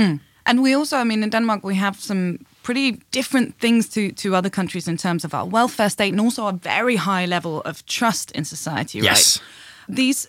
And 0.45 0.61
we 0.63 0.73
also, 0.77 0.97
I 0.97 1.03
mean, 1.03 1.23
in 1.23 1.29
Denmark, 1.29 1.63
we 1.63 1.75
have 1.75 1.95
some 1.99 2.37
pretty 2.63 2.91
different 3.11 3.59
things 3.59 3.87
to, 3.89 4.01
to 4.23 4.35
other 4.35 4.49
countries 4.49 4.87
in 4.87 4.97
terms 4.97 5.23
of 5.25 5.33
our 5.33 5.45
welfare 5.51 5.89
state 5.89 6.11
and 6.13 6.19
also 6.21 6.47
a 6.47 6.51
very 6.63 6.95
high 6.95 7.27
level 7.27 7.61
of 7.65 7.83
trust 7.85 8.31
in 8.31 8.45
society, 8.45 8.97
Yes. 8.99 9.07
right? 9.37 9.47
These 9.89 10.27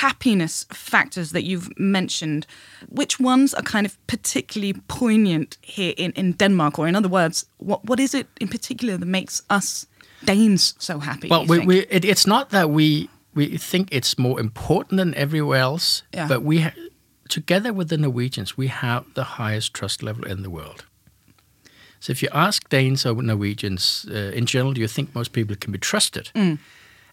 happiness 0.00 0.66
factors 0.72 1.30
that 1.32 1.42
you've 1.44 1.68
mentioned, 1.78 2.46
which 2.88 3.18
ones 3.20 3.54
are 3.54 3.62
kind 3.62 3.86
of 3.86 3.96
particularly 4.06 4.74
poignant 4.88 5.56
here 5.62 5.94
in, 5.96 6.12
in 6.12 6.32
Denmark? 6.32 6.78
Or, 6.78 6.86
in 6.88 6.94
other 6.96 7.08
words, 7.08 7.46
what, 7.58 7.84
what 7.84 8.00
is 8.00 8.14
it 8.14 8.26
in 8.40 8.48
particular 8.48 8.96
that 8.98 9.06
makes 9.06 9.42
us 9.50 9.86
Danes 10.24 10.74
so 10.78 10.98
happy? 10.98 11.28
Well, 11.28 11.46
we, 11.46 11.58
we, 11.66 11.78
it, 11.90 12.04
it's 12.04 12.26
not 12.26 12.50
that 12.50 12.70
we 12.70 13.08
we 13.34 13.56
think 13.58 13.88
it's 13.92 14.18
more 14.18 14.40
important 14.40 14.98
than 14.98 15.14
everywhere 15.14 15.60
else, 15.60 16.02
Yeah. 16.12 16.28
but 16.28 16.42
we 16.42 16.60
ha- 16.62 16.74
together 17.28 17.72
with 17.72 17.88
the 17.88 17.96
Norwegians, 17.96 18.56
we 18.58 18.66
have 18.68 19.04
the 19.14 19.22
highest 19.38 19.72
trust 19.72 20.02
level 20.02 20.24
in 20.26 20.42
the 20.42 20.50
world. 20.50 20.84
So 22.00 22.10
if 22.10 22.22
you 22.22 22.28
ask 22.32 22.68
Danes 22.70 23.06
or 23.06 23.22
Norwegians 23.22 24.06
uh, 24.10 24.32
in 24.34 24.46
general, 24.46 24.72
do 24.72 24.80
you 24.80 24.88
think 24.88 25.14
most 25.14 25.32
people 25.32 25.56
can 25.56 25.72
be 25.72 25.78
trusted? 25.78 26.30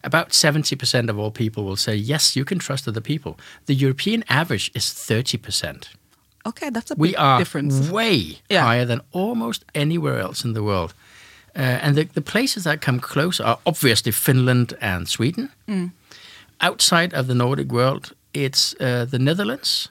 About 0.04 0.30
70% 0.30 1.08
of 1.10 1.18
all 1.18 1.30
people 1.30 1.64
will 1.64 1.76
say, 1.76 1.94
yes, 1.96 2.36
you 2.36 2.44
can 2.44 2.58
trust 2.58 2.86
other 2.88 3.00
people. 3.00 3.38
The 3.66 3.74
European 3.74 4.24
average 4.28 4.70
is 4.74 4.84
30%. 4.84 5.88
okay, 6.46 6.70
that's 6.70 6.90
a 6.90 6.94
We 6.96 7.08
big 7.08 7.18
are 7.18 7.38
difference. 7.38 7.90
way 7.90 8.38
Yeah. 8.50 8.62
higher 8.64 8.86
than 8.86 9.00
almost 9.12 9.64
anywhere 9.74 10.18
else 10.20 10.44
in 10.44 10.54
the 10.54 10.62
world. 10.62 10.94
Uh, 11.56 11.60
and 11.84 11.96
the, 11.96 12.04
the 12.14 12.20
places 12.22 12.62
that 12.64 12.80
come 12.80 13.00
close 13.00 13.40
are 13.44 13.58
obviously 13.64 14.12
Finland 14.12 14.74
and 14.80 15.08
Sweden. 15.08 15.48
Outside 16.60 17.12
of 17.14 17.26
the 17.26 17.34
Nordic 17.34 17.72
world, 17.72 18.12
it's 18.32 18.74
uh, 18.80 19.04
the 19.10 19.18
Netherlands, 19.18 19.88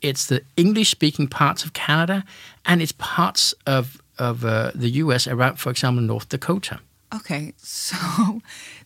it's 0.00 0.26
the 0.26 0.40
English 0.56 0.90
speaking 0.90 1.28
parts 1.28 1.64
of 1.64 1.72
Canada, 1.72 2.24
and 2.64 2.80
it's 2.80 2.92
parts 2.92 3.54
of, 3.66 4.00
of 4.18 4.44
uh, 4.44 4.70
the 4.74 4.88
US 5.04 5.26
around, 5.26 5.58
for 5.58 5.70
example, 5.70 6.02
North 6.02 6.28
Dakota. 6.28 6.78
Okay, 7.14 7.52
so 7.62 7.96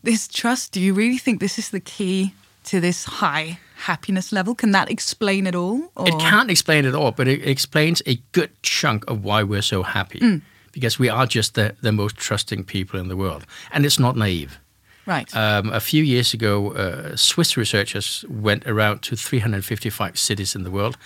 this 0.03 0.29
trust, 0.29 0.73
do 0.73 0.81
you 0.81 0.95
really 0.95 1.19
think 1.19 1.41
this 1.41 1.59
is 1.59 1.71
the 1.71 1.81
key 1.81 2.35
to 2.65 2.81
this 2.81 3.05
high 3.05 3.59
happiness 3.77 4.33
level? 4.33 4.55
Can 4.55 4.73
that 4.73 4.91
explain 4.91 5.47
it 5.47 5.55
all? 5.55 5.91
Or? 5.97 6.09
It 6.09 6.19
can't 6.19 6.51
explain 6.51 6.85
it 6.85 6.95
all, 6.95 7.13
but 7.13 7.29
it 7.29 7.47
explains 7.47 8.03
a 8.07 8.17
good 8.33 8.51
chunk 8.63 9.09
of 9.11 9.25
why 9.25 9.43
we're 9.43 9.63
so 9.63 9.83
happy. 9.83 10.43
Because 10.73 10.99
we 10.99 11.09
are 11.09 11.27
just 11.27 11.55
the, 11.55 11.75
the 11.83 11.93
most 11.93 12.17
trusting 12.17 12.65
people 12.65 13.01
in 13.01 13.09
the 13.09 13.17
world. 13.17 13.45
And 13.73 13.85
it's 13.85 13.99
not 13.99 14.17
naive. 14.17 14.59
Right. 15.07 15.35
Um, 15.35 15.73
a 15.73 15.81
few 15.81 16.05
years 16.05 16.33
ago, 16.35 16.73
uh, 16.73 17.17
Swiss 17.17 17.57
researchers 17.57 18.25
went 18.29 18.67
around 18.67 19.03
to 19.03 19.17
355 19.17 20.17
cities 20.19 20.55
in 20.55 20.63
the 20.63 20.71
world 20.71 20.97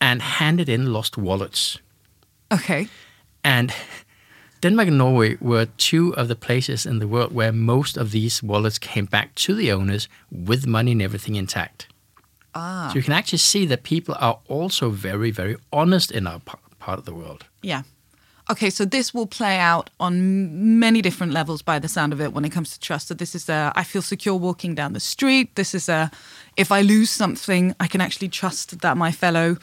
and 0.00 0.20
handed 0.20 0.68
in 0.68 0.92
lost 0.92 1.16
wallets. 1.16 1.78
okay. 2.52 2.88
And 3.44 3.72
Denmark 4.62 4.88
and 4.88 4.98
Norway 4.98 5.36
were 5.40 5.66
two 5.76 6.14
of 6.14 6.28
the 6.28 6.36
places 6.36 6.86
in 6.86 7.00
the 7.00 7.08
world 7.08 7.34
where 7.34 7.50
most 7.52 7.96
of 7.96 8.12
these 8.12 8.42
wallets 8.44 8.78
came 8.78 9.06
back 9.06 9.34
to 9.34 9.54
the 9.54 9.72
owners 9.72 10.08
with 10.30 10.66
money 10.66 10.92
and 10.92 11.02
everything 11.02 11.34
intact. 11.34 11.88
Ah. 12.54 12.88
So 12.88 12.96
you 12.96 13.02
can 13.02 13.12
actually 13.12 13.38
see 13.38 13.66
that 13.66 13.82
people 13.82 14.14
are 14.20 14.38
also 14.46 14.90
very, 14.90 15.32
very 15.32 15.56
honest 15.72 16.12
in 16.12 16.28
our 16.28 16.38
pa- 16.38 16.58
part 16.78 16.98
of 17.00 17.04
the 17.06 17.14
world. 17.14 17.44
Yeah. 17.62 17.82
Okay, 18.50 18.70
so 18.70 18.84
this 18.84 19.14
will 19.14 19.26
play 19.26 19.58
out 19.58 19.90
on 19.98 20.78
many 20.78 21.00
different 21.00 21.32
levels 21.32 21.62
by 21.62 21.78
the 21.78 21.88
sound 21.88 22.12
of 22.12 22.20
it 22.20 22.32
when 22.32 22.44
it 22.44 22.50
comes 22.50 22.72
to 22.72 22.80
trust. 22.80 23.08
So 23.08 23.14
this 23.14 23.34
is 23.34 23.48
a, 23.48 23.72
I 23.74 23.82
feel 23.84 24.02
secure 24.02 24.36
walking 24.36 24.74
down 24.74 24.92
the 24.92 25.00
street. 25.00 25.54
This 25.54 25.74
is 25.74 25.88
a, 25.88 26.10
if 26.56 26.70
I 26.70 26.82
lose 26.82 27.10
something, 27.10 27.74
I 27.80 27.88
can 27.88 28.00
actually 28.00 28.28
trust 28.28 28.80
that 28.80 28.96
my 28.96 29.10
fellow 29.12 29.56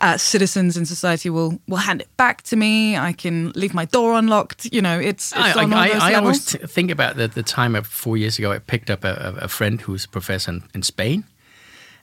uh, 0.00 0.16
citizens 0.16 0.76
in 0.76 0.86
society 0.86 1.28
will 1.30 1.58
will 1.66 1.78
hand 1.78 2.00
it 2.02 2.08
back 2.16 2.42
to 2.42 2.56
me. 2.56 2.96
I 2.96 3.12
can 3.12 3.50
leave 3.54 3.74
my 3.74 3.84
door 3.86 4.14
unlocked. 4.18 4.68
You 4.72 4.80
know, 4.82 4.98
it's, 4.98 5.32
it's 5.36 5.56
I, 5.56 5.62
I, 5.62 5.62
I 5.64 5.88
levels. 5.88 6.14
always 6.14 6.44
t- 6.46 6.58
think 6.58 6.90
about 6.90 7.16
the, 7.16 7.28
the 7.28 7.42
time 7.42 7.74
of 7.74 7.86
four 7.86 8.16
years 8.16 8.38
ago. 8.38 8.52
I 8.52 8.58
picked 8.60 8.90
up 8.90 9.04
a, 9.04 9.34
a 9.40 9.44
a 9.44 9.48
friend 9.48 9.80
who's 9.80 10.04
a 10.04 10.08
professor 10.08 10.52
in, 10.52 10.62
in 10.74 10.82
Spain, 10.82 11.24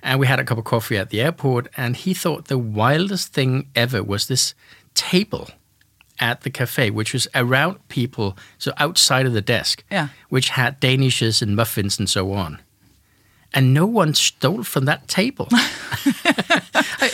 and 0.04 0.20
we 0.20 0.28
had 0.28 0.40
a 0.40 0.44
cup 0.44 0.58
of 0.58 0.64
coffee 0.66 0.98
at 0.98 1.10
the 1.10 1.22
airport. 1.22 1.68
And 1.78 1.96
he 1.96 2.14
thought 2.14 2.46
the 2.48 2.58
wildest 2.58 3.34
thing 3.34 3.68
ever 3.76 4.04
was 4.04 4.28
this 4.28 4.54
table 4.94 5.50
at 6.20 6.42
the 6.42 6.50
cafe, 6.50 6.90
which 6.92 7.14
was 7.14 7.28
around 7.36 7.76
people, 7.90 8.38
so 8.58 8.72
outside 8.78 9.26
of 9.26 9.34
the 9.34 9.42
desk, 9.42 9.84
Yeah. 9.92 10.08
which 10.30 10.50
had 10.50 10.80
danishes 10.80 11.42
and 11.42 11.56
muffins 11.56 12.00
and 12.00 12.10
so 12.10 12.32
on. 12.34 12.60
And 13.54 13.74
no 13.74 13.86
one 13.86 14.14
stole 14.14 14.64
from 14.64 14.86
that 14.86 15.08
table. 15.10 15.48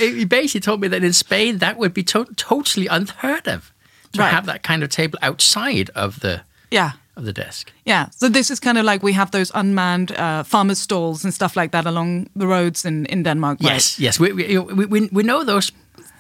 he 0.02 0.26
basically 0.26 0.62
told 0.62 0.80
me 0.82 0.88
that 0.90 1.04
in 1.04 1.14
Spain 1.14 1.58
that 1.60 1.76
would 1.78 1.94
be 1.94 2.04
to- 2.04 2.34
totally 2.36 2.88
unheard 2.88 3.48
of 3.48 3.72
to 4.12 4.20
Right. 4.22 4.34
have 4.34 4.46
that 4.46 4.62
kind 4.64 4.84
of 4.84 4.90
table 4.90 5.20
outside 5.22 5.90
of 5.96 6.20
the 6.20 6.42
yeah. 6.72 6.92
of 7.16 7.24
the 7.26 7.34
desk. 7.34 7.72
Yeah, 7.86 8.06
so 8.12 8.30
this 8.30 8.50
is 8.50 8.60
kind 8.60 8.78
of 8.78 8.86
like 8.86 9.06
we 9.06 9.14
have 9.14 9.30
those 9.32 9.52
unmanned 9.54 10.12
uh, 10.12 10.44
farmers' 10.44 10.82
stalls 10.82 11.24
and 11.26 11.34
stuff 11.34 11.56
like 11.56 11.72
that 11.72 11.86
along 11.86 12.28
the 12.40 12.46
roads 12.48 12.86
in, 12.86 13.06
in 13.06 13.24
Denmark. 13.24 13.60
Right? 13.62 13.74
Yes, 13.74 14.00
yes, 14.00 14.20
we 14.20 14.32
we, 14.34 14.58
we 14.58 14.86
we 14.86 15.10
we 15.12 15.24
know 15.24 15.46
those 15.46 15.72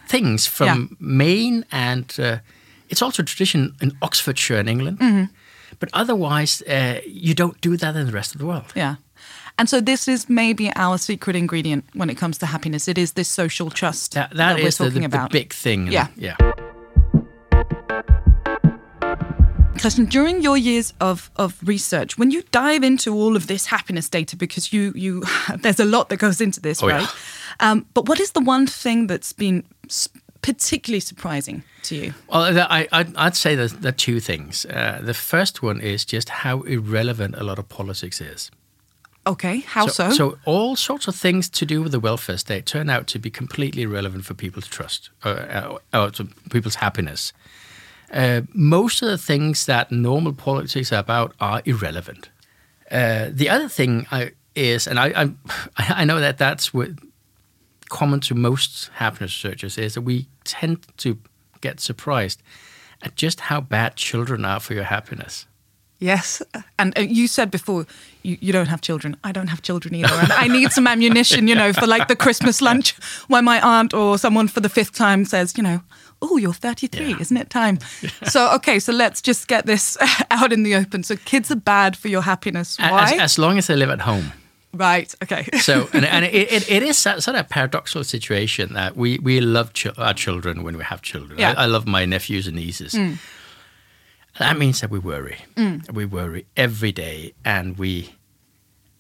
things 0.08 0.48
from 0.48 0.68
Yeah. 0.68 0.88
Maine, 1.00 1.64
and 1.72 2.06
uh, 2.20 2.38
it's 2.90 3.02
also 3.02 3.22
a 3.24 3.26
tradition 3.26 3.74
in 3.82 3.92
Oxfordshire 4.02 4.60
in 4.60 4.68
England. 4.68 4.98
Mm-hmm. 5.00 5.24
But 5.80 5.90
otherwise, 5.94 6.64
uh, 6.68 7.00
you 7.26 7.34
don't 7.34 7.56
do 7.62 7.78
that 7.78 7.96
in 7.96 8.06
the 8.06 8.12
rest 8.18 8.36
of 8.36 8.40
the 8.40 8.46
world. 8.46 8.72
Yeah. 8.76 8.96
And 9.58 9.70
so 9.70 9.80
this 9.82 10.08
is 10.08 10.28
maybe 10.30 10.72
our 10.76 10.98
secret 10.98 11.36
ingredient 11.36 11.86
when 11.94 12.10
it 12.10 12.18
comes 12.18 12.38
to 12.40 12.46
happiness. 12.48 12.88
It 12.88 12.98
is 12.98 13.14
this 13.14 13.28
social 13.30 13.70
trust 13.70 14.14
That, 14.14 14.36
that 14.36 14.58
we're 14.58 14.68
is 14.68 14.78
the, 14.78 14.86
talking 14.86 15.02
the, 15.04 15.08
the 15.10 15.18
about. 15.18 15.32
big 15.32 15.54
thing. 15.54 15.88
Yeah. 15.92 16.08
yeah. 16.16 16.36
Christian, 19.80 20.06
during 20.06 20.42
your 20.44 20.58
years 20.58 20.94
of, 21.02 21.32
of 21.38 21.58
research, 21.66 22.18
when 22.18 22.30
you 22.30 22.44
dive 22.52 22.84
into 22.84 23.16
all 23.16 23.36
of 23.36 23.48
this 23.48 23.66
happiness 23.66 24.10
data, 24.10 24.36
because 24.36 24.72
you 24.72 24.92
you 24.96 25.24
there's 25.58 25.80
a 25.80 25.86
lot 25.86 26.10
that 26.10 26.18
goes 26.18 26.40
into 26.40 26.60
this, 26.62 26.84
Oh, 26.84 26.88
yeah. 26.88 26.98
right? 27.00 27.10
Um, 27.60 27.86
but 27.96 28.08
what 28.08 28.20
is 28.20 28.32
the 28.32 28.42
one 28.42 28.68
thing 28.68 29.08
that's 29.08 29.34
been 29.34 29.64
particularly 30.44 31.00
surprising 31.00 31.64
to 31.84 31.96
you? 31.96 32.14
Well, 32.28 32.60
I, 32.70 32.88
I'd, 32.92 33.16
I'd 33.16 33.36
say 33.36 33.56
there 33.56 33.70
are 33.90 33.92
two 33.92 34.20
things. 34.20 34.66
Uh, 34.66 35.00
the 35.04 35.14
first 35.16 35.64
one 35.64 35.80
is 35.82 36.06
just 36.06 36.30
how 36.30 36.62
irrelevant 36.62 37.36
a 37.38 37.44
lot 37.44 37.58
of 37.60 37.68
politics 37.68 38.22
is. 38.22 38.52
Okay, 39.28 39.60
how 39.60 39.86
so? 39.88 40.10
So, 40.10 40.38
all 40.46 40.76
sorts 40.76 41.08
of 41.08 41.16
things 41.16 41.48
to 41.50 41.66
do 41.66 41.84
with 41.84 41.92
the 41.92 42.00
welfare 42.00 42.38
state 42.38 42.66
turn 42.66 42.90
out 42.90 43.06
to 43.08 43.20
be 43.20 43.30
completely 43.30 43.84
irrelevant 43.84 44.26
for 44.26 44.34
people's 44.34 44.68
trust, 44.68 45.12
or, 45.24 45.32
uh, 45.32 45.78
or 45.94 46.10
to 46.12 46.26
people's 46.50 46.76
happiness. 46.76 47.32
Uh, 48.12 48.42
most 48.54 49.02
of 49.02 49.08
the 49.08 49.18
things 49.18 49.66
that 49.68 49.92
normal 49.92 50.34
politics 50.34 50.92
are 50.92 51.00
about 51.00 51.36
are 51.40 51.62
irrelevant. 51.66 52.30
Uh, 52.90 53.30
the 53.32 53.48
other 53.48 53.70
thing 53.70 54.08
I, 54.12 54.32
is, 54.56 54.88
and 54.88 55.00
I, 55.00 55.08
I, 55.16 55.34
I 56.02 56.06
know 56.06 56.20
that 56.20 56.38
that's 56.38 56.74
what 56.74 56.90
common 57.90 58.22
to 58.22 58.34
most 58.34 58.90
happiness 58.96 59.44
researchers 59.44 59.78
is 59.78 59.94
that 59.94 60.02
we 60.02 60.28
tend 60.46 60.86
to 60.98 61.20
get 61.62 61.80
surprised 61.80 62.42
at 63.04 63.16
just 63.16 63.42
how 63.42 63.62
bad 63.62 63.96
children 63.96 64.46
are 64.46 64.60
for 64.60 64.74
your 64.74 64.84
happiness. 64.86 65.46
Yes. 66.02 66.42
And 66.80 66.98
uh, 66.98 67.02
you 67.02 67.28
said 67.28 67.52
before 67.52 67.86
you, 68.24 68.36
you 68.42 68.52
don't 68.52 68.66
have 68.66 68.82
children. 68.82 69.16
I 69.24 69.32
don't 69.32 69.48
have 69.48 69.62
children 69.62 69.94
either. 69.94 70.14
And 70.14 70.34
I 70.34 70.48
need 70.48 70.72
some 70.72 70.88
ammunition, 70.88 71.48
you 71.48 71.54
know, 71.54 71.74
for 71.74 71.86
like 71.86 72.08
the 72.08 72.16
Christmas 72.16 72.60
lunch 72.60 72.94
when 73.28 73.46
my 73.46 73.62
aunt 73.62 73.94
or 73.94 74.18
someone 74.18 74.48
for 74.48 74.62
the 74.62 74.70
fifth 74.70 74.94
time 74.94 75.26
says, 75.26 75.56
you 75.56 75.64
know, 75.64 75.82
oh, 76.24 76.38
you're 76.38 76.54
33, 76.54 77.06
yeah. 77.06 77.18
isn't 77.20 77.38
it 77.38 77.52
time? 77.52 77.78
Yeah. 78.02 78.10
So, 78.30 78.52
okay, 78.56 78.80
so 78.80 78.92
let's 78.92 79.22
just 79.22 79.48
get 79.48 79.68
this 79.68 79.96
out 80.32 80.52
in 80.52 80.64
the 80.64 80.76
open. 80.76 81.04
So, 81.04 81.16
kids 81.18 81.52
are 81.52 81.56
bad 81.56 81.96
for 81.96 82.08
your 82.08 82.22
happiness. 82.24 82.78
Why? 82.80 83.14
As, 83.14 83.20
as 83.20 83.40
long 83.40 83.58
as 83.60 83.68
they 83.68 83.76
live 83.76 83.92
at 83.92 84.02
home. 84.02 84.34
Right. 84.74 85.14
Okay. 85.22 85.48
so, 85.60 85.88
and, 85.94 86.06
and 86.06 86.26
it, 86.26 86.52
it, 86.52 86.72
it 86.72 86.84
is 86.84 86.98
sort 86.98 87.28
of 87.28 87.36
a 87.36 87.44
paradoxical 87.44 88.04
situation 88.04 88.74
that 88.74 88.96
we, 88.96 89.20
we 89.20 89.40
love 89.42 89.74
ch- 89.74 89.98
our 89.98 90.14
children 90.14 90.64
when 90.64 90.78
we 90.78 90.84
have 90.84 91.02
children. 91.02 91.40
Yeah. 91.40 91.54
I, 91.58 91.64
I 91.64 91.66
love 91.66 91.88
my 91.88 92.06
nephews 92.06 92.48
and 92.48 92.56
nieces. 92.56 92.94
Mm. 92.94 93.18
That 94.40 94.58
means 94.58 94.82
that 94.82 94.90
we 94.90 95.00
worry. 95.00 95.38
Mm. 95.56 95.92
We 95.92 96.06
worry 96.06 96.46
every 96.56 96.92
day, 96.92 97.34
and 97.44 97.78
we, 97.78 98.16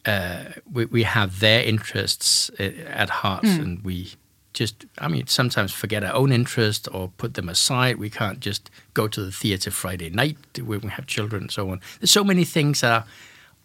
uh, 0.05 0.43
we 0.71 0.85
we 0.85 1.03
have 1.03 1.39
their 1.39 1.63
interests 1.63 2.51
uh, 2.59 2.63
at 2.87 3.09
heart, 3.09 3.43
mm. 3.43 3.59
and 3.59 3.83
we 3.83 4.13
just, 4.53 4.85
I 4.97 5.07
mean, 5.07 5.27
sometimes 5.27 5.71
forget 5.71 6.03
our 6.03 6.13
own 6.13 6.31
interest 6.31 6.87
or 6.91 7.11
put 7.17 7.33
them 7.35 7.49
aside. 7.49 7.97
We 7.97 8.09
can't 8.09 8.39
just 8.39 8.69
go 8.93 9.07
to 9.07 9.23
the 9.23 9.31
theater 9.31 9.71
Friday 9.71 10.09
night 10.09 10.37
when 10.59 10.81
we 10.81 10.89
have 10.89 11.07
children 11.07 11.43
and 11.43 11.51
so 11.51 11.69
on. 11.69 11.79
There's 11.99 12.11
so 12.11 12.23
many 12.23 12.43
things 12.43 12.81
that 12.81 12.91
are 12.91 13.05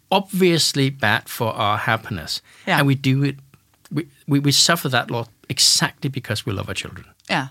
obviously 0.09 0.89
bad 0.89 1.27
for 1.27 1.53
our 1.53 1.77
happiness. 1.77 2.41
Yeah. 2.65 2.77
And 2.77 2.87
we 2.87 2.95
do 2.95 3.23
it, 3.23 3.35
we, 3.91 4.07
we, 4.27 4.39
we 4.39 4.51
suffer 4.51 4.89
that 4.89 5.11
lot 5.11 5.29
exactly 5.49 6.09
because 6.09 6.45
we 6.45 6.53
love 6.53 6.69
our 6.69 6.73
children. 6.73 7.05
Yeah. 7.29 7.49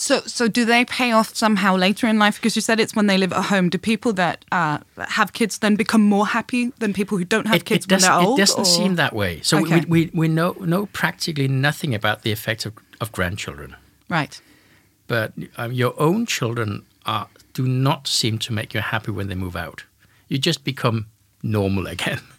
So, 0.00 0.20
so 0.20 0.46
do 0.46 0.64
they 0.64 0.84
pay 0.84 1.10
off 1.10 1.34
somehow 1.34 1.74
later 1.74 2.06
in 2.06 2.20
life? 2.20 2.36
Because 2.36 2.54
you 2.54 2.62
said 2.62 2.78
it's 2.78 2.94
when 2.94 3.08
they 3.08 3.18
live 3.18 3.32
at 3.32 3.46
home. 3.46 3.68
Do 3.68 3.78
people 3.78 4.12
that 4.12 4.44
uh, 4.52 4.78
have 4.96 5.32
kids 5.32 5.58
then 5.58 5.74
become 5.74 6.02
more 6.02 6.24
happy 6.24 6.68
than 6.78 6.92
people 6.92 7.18
who 7.18 7.24
don't 7.24 7.48
have 7.48 7.56
it, 7.56 7.64
kids 7.64 7.84
it 7.84 7.90
when 7.90 8.00
they're 8.02 8.12
old? 8.12 8.38
It 8.38 8.42
doesn't 8.42 8.60
or? 8.60 8.64
seem 8.64 8.94
that 8.94 9.12
way. 9.12 9.40
So 9.40 9.58
okay. 9.58 9.80
we, 9.80 10.04
we, 10.04 10.10
we 10.14 10.28
know, 10.28 10.52
know 10.60 10.86
practically 10.86 11.48
nothing 11.48 11.96
about 11.96 12.22
the 12.22 12.30
effects 12.30 12.64
of, 12.64 12.74
of 13.00 13.10
grandchildren. 13.10 13.74
Right. 14.08 14.40
But 15.08 15.32
um, 15.56 15.72
your 15.72 16.00
own 16.00 16.26
children 16.26 16.86
are, 17.04 17.26
do 17.52 17.66
not 17.66 18.06
seem 18.06 18.38
to 18.38 18.52
make 18.52 18.74
you 18.74 18.80
happy 18.80 19.10
when 19.10 19.26
they 19.26 19.34
move 19.34 19.56
out. 19.56 19.82
You 20.28 20.38
just 20.38 20.62
become 20.62 21.06
normal 21.42 21.88
again. 21.88 22.20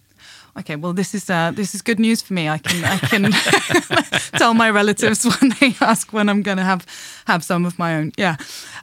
Okay, 0.58 0.76
well, 0.76 0.94
this 0.94 1.14
is 1.14 1.30
uh, 1.30 1.52
this 1.56 1.76
is 1.76 1.82
good 1.82 2.00
news 2.00 2.22
for 2.22 2.34
me. 2.34 2.50
I 2.50 2.58
can 2.58 2.84
I 2.84 2.98
can 2.98 3.32
tell 4.40 4.54
my 4.54 4.70
relatives 4.70 5.26
when 5.42 5.54
they 5.60 5.76
ask 5.82 6.12
when 6.12 6.30
I'm 6.30 6.42
going 6.42 6.58
to 6.58 6.64
have 6.64 6.86
have 7.28 7.44
some 7.44 7.66
of 7.66 7.78
my 7.78 7.96
own. 7.96 8.12
Yeah. 8.18 8.36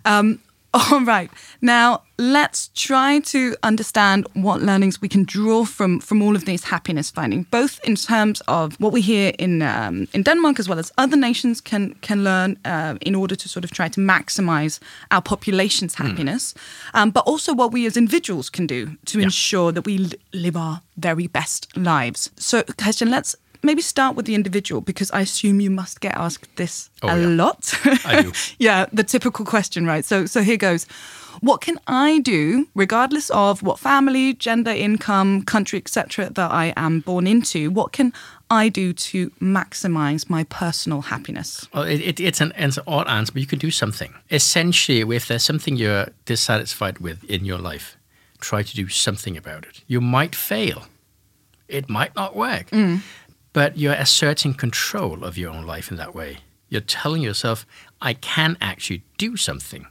Um, 0.05 0.39
all 0.93 1.01
right. 1.01 1.31
Now, 1.63 2.03
let's 2.19 2.69
try 2.75 3.21
to 3.21 3.57
understand 3.63 4.27
what 4.35 4.63
learnings 4.63 5.01
we 5.01 5.09
can 5.09 5.25
draw 5.25 5.65
from 5.65 6.01
from 6.01 6.23
all 6.23 6.37
of 6.37 6.45
these 6.45 6.65
happiness 6.65 7.11
findings, 7.11 7.47
both 7.51 7.81
in 7.85 7.97
terms 7.97 8.43
of 8.47 8.75
what 8.81 8.93
we 8.93 9.01
hear 9.01 9.33
in 9.39 9.63
um, 9.63 10.07
in 10.13 10.23
Denmark 10.23 10.59
as 10.59 10.69
well 10.69 10.79
as 10.79 10.93
other 10.99 11.17
nations 11.17 11.61
can 11.61 11.95
can 12.03 12.25
learn 12.25 12.59
uh, 12.65 12.97
in 13.01 13.15
order 13.15 13.37
to 13.37 13.49
sort 13.49 13.65
of 13.65 13.71
try 13.71 13.89
to 13.89 14.01
maximize 14.01 14.79
our 15.11 15.23
population's 15.23 15.95
hmm. 15.95 16.07
happiness, 16.07 16.55
mm. 16.55 17.01
um, 17.01 17.11
but 17.11 17.25
also 17.27 17.55
what 17.55 17.73
we 17.73 17.87
as 17.87 17.97
individuals 17.97 18.51
can 18.51 18.67
do 18.67 18.97
to 19.07 19.19
yeah. 19.19 19.25
ensure 19.25 19.73
that 19.73 19.87
we 19.87 20.11
live 20.33 20.57
our 20.57 20.81
very 20.97 21.27
best 21.27 21.77
lives. 21.77 22.31
So, 22.37 22.63
Christian, 22.79 23.11
let's 23.11 23.37
maybe 23.63 23.83
start 23.83 24.17
with 24.17 24.27
the 24.27 24.35
individual 24.35 24.81
because 24.81 25.11
I 25.11 25.21
assume 25.21 25.61
you 25.61 25.71
must 25.71 26.01
get 26.01 26.15
asked 26.17 26.57
this 26.57 26.91
oh, 27.03 27.09
a 27.09 27.21
yeah. 27.21 27.27
lot. 27.27 27.75
I 28.05 28.23
do. 28.23 28.33
yeah, 28.59 28.87
the 28.93 29.05
typical 29.05 29.45
question, 29.45 29.87
right? 29.87 30.05
So 30.05 30.27
so 30.27 30.43
here 30.43 30.57
goes. 30.57 30.87
What 31.41 31.61
can 31.61 31.79
I 31.87 32.21
do, 32.21 32.67
regardless 32.75 33.29
of 33.29 33.63
what 33.63 33.79
family, 33.79 34.33
gender, 34.33 34.71
income, 34.71 35.43
country, 35.43 35.79
etc., 35.79 36.31
that 36.31 36.51
I 36.51 36.73
am 36.77 37.01
born 37.01 37.27
into? 37.27 37.71
What 37.71 37.93
can 37.93 38.15
I 38.51 38.69
do 38.69 38.93
to 38.93 39.31
maximize 39.33 40.31
my 40.31 40.45
personal 40.45 41.03
happiness? 41.03 41.69
Well, 41.75 41.83
it, 41.83 42.01
it, 42.01 42.21
it's, 42.21 42.41
an, 42.41 42.53
it's 42.57 42.79
an 42.79 42.85
odd 42.87 43.09
answer, 43.09 43.33
but 43.33 43.41
you 43.41 43.47
can 43.47 43.59
do 43.59 43.71
something. 43.71 44.15
Essentially, 44.31 45.01
if 45.15 45.27
there's 45.27 45.43
something 45.43 45.77
you're 45.77 46.09
dissatisfied 46.25 46.99
with 47.01 47.23
in 47.25 47.45
your 47.45 47.59
life, 47.59 47.97
try 48.41 48.63
to 48.63 48.75
do 48.75 48.89
something 48.89 49.37
about 49.37 49.65
it. 49.67 49.83
You 49.87 50.01
might 50.01 50.35
fail. 50.35 50.87
It 51.69 51.89
might 51.89 52.15
not 52.15 52.37
work. 52.37 52.71
Mm. 52.71 53.01
But 53.57 53.79
you're 53.79 53.95
asserting 53.95 54.53
control 54.53 55.25
of 55.25 55.39
your 55.39 55.51
own 55.51 55.65
life 55.65 55.91
in 55.91 55.97
that 55.97 56.15
way. 56.15 56.41
You're 56.69 56.83
telling 56.83 57.23
yourself, 57.23 57.65
I 58.03 58.13
can 58.13 58.59
actually 58.61 59.03
do 59.17 59.39
something. 59.39 59.87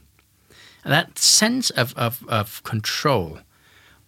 And 0.84 0.92
that 0.92 1.18
sense 1.18 1.70
of, 1.70 1.92
of, 1.96 2.24
of 2.28 2.62
control 2.62 3.40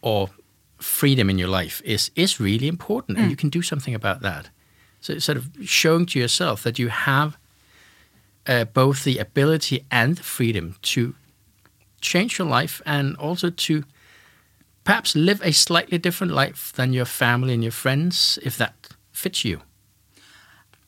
or 0.01 0.31
freedom 0.79 1.29
in 1.29 1.39
your 1.39 1.49
life 1.49 1.83
is, 1.85 2.13
is 2.15 2.39
really 2.39 2.69
important, 2.69 3.19
mm. 3.19 3.23
and 3.23 3.31
you 3.33 3.37
can 3.37 3.49
do 3.49 3.61
something 3.61 3.97
about 3.97 4.23
that. 4.23 4.51
So, 5.01 5.19
sort 5.19 5.37
of 5.37 5.51
showing 5.65 6.07
to 6.07 6.21
yourself 6.21 6.63
that 6.63 6.79
you 6.79 6.87
have 6.91 7.37
uh, 8.47 8.65
both 8.65 9.03
the 9.03 9.19
ability 9.19 9.85
and 9.91 10.19
the 10.19 10.23
freedom 10.23 10.77
to 10.83 11.17
change 12.01 12.39
your 12.39 12.47
life 12.47 12.81
and 12.87 13.17
also 13.17 13.51
to 13.51 13.83
perhaps 14.85 15.17
live 15.17 15.43
a 15.43 15.53
slightly 15.53 15.99
different 15.99 16.33
life 16.33 16.73
than 16.77 16.93
your 16.93 17.05
family 17.05 17.55
and 17.55 17.65
your 17.65 17.73
friends 17.73 18.39
if 18.45 18.57
that 18.57 18.78
fits 19.19 19.45
you. 19.45 19.61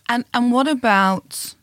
And 0.09 0.25
and 0.35 0.53
what 0.53 0.69
about 0.69 1.55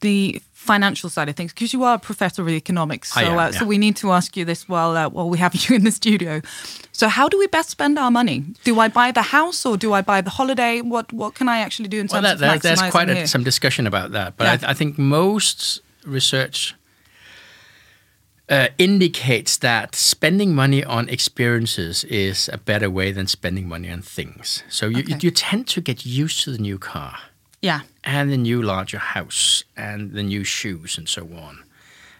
the 0.00 0.40
financial 0.52 1.10
side 1.10 1.28
of 1.28 1.36
things? 1.36 1.52
Because 1.52 1.72
you 1.72 1.84
are 1.84 1.94
a 1.94 1.98
professor 1.98 2.42
of 2.42 2.48
economics, 2.48 3.12
so 3.12 3.20
am, 3.20 3.38
uh, 3.38 3.50
yeah. 3.50 3.58
so 3.58 3.64
we 3.64 3.78
need 3.78 3.96
to 3.96 4.12
ask 4.12 4.36
you 4.36 4.44
this 4.44 4.68
while 4.68 4.96
uh, 4.96 5.08
while 5.08 5.28
we 5.28 5.38
have 5.38 5.54
you 5.62 5.76
in 5.76 5.84
the 5.84 5.90
studio. 5.90 6.40
So 6.92 7.08
how 7.08 7.28
do 7.28 7.38
we 7.38 7.46
best 7.46 7.70
spend 7.70 7.98
our 7.98 8.10
money? 8.10 8.44
Do 8.64 8.80
I 8.80 8.88
buy 8.88 9.12
the 9.12 9.22
house 9.22 9.66
or 9.66 9.76
do 9.76 9.92
I 9.92 10.02
buy 10.02 10.20
the 10.20 10.30
holiday? 10.30 10.80
What 10.80 11.12
what 11.12 11.34
can 11.34 11.48
I 11.48 11.58
actually 11.58 11.88
do 11.88 12.00
in 12.00 12.08
terms 12.08 12.22
well, 12.22 12.36
that, 12.36 12.56
of 12.56 12.62
There's 12.62 12.82
quite 12.90 13.10
a, 13.10 13.26
some 13.26 13.44
discussion 13.44 13.86
about 13.86 14.12
that, 14.12 14.36
but 14.36 14.44
yeah. 14.44 14.68
I, 14.68 14.70
I, 14.70 14.74
think 14.74 14.98
most 14.98 15.80
research. 16.04 16.74
Uh, 18.46 18.68
indicates 18.76 19.56
that 19.56 19.94
spending 19.94 20.54
money 20.54 20.84
on 20.84 21.08
experiences 21.08 22.04
is 22.04 22.50
a 22.52 22.58
better 22.58 22.90
way 22.90 23.10
than 23.10 23.26
spending 23.26 23.66
money 23.66 23.90
on 23.90 24.02
things. 24.02 24.62
So 24.68 24.86
you, 24.86 24.98
okay. 24.98 25.12
you, 25.12 25.18
you 25.22 25.30
tend 25.30 25.66
to 25.68 25.80
get 25.80 26.04
used 26.04 26.44
to 26.44 26.50
the 26.50 26.58
new 26.58 26.78
car. 26.78 27.16
Yeah. 27.62 27.80
And 28.04 28.30
the 28.30 28.36
new 28.36 28.60
larger 28.60 28.98
house 28.98 29.64
and 29.78 30.12
the 30.12 30.22
new 30.22 30.44
shoes 30.44 30.98
and 30.98 31.08
so 31.08 31.22
on. 31.22 31.64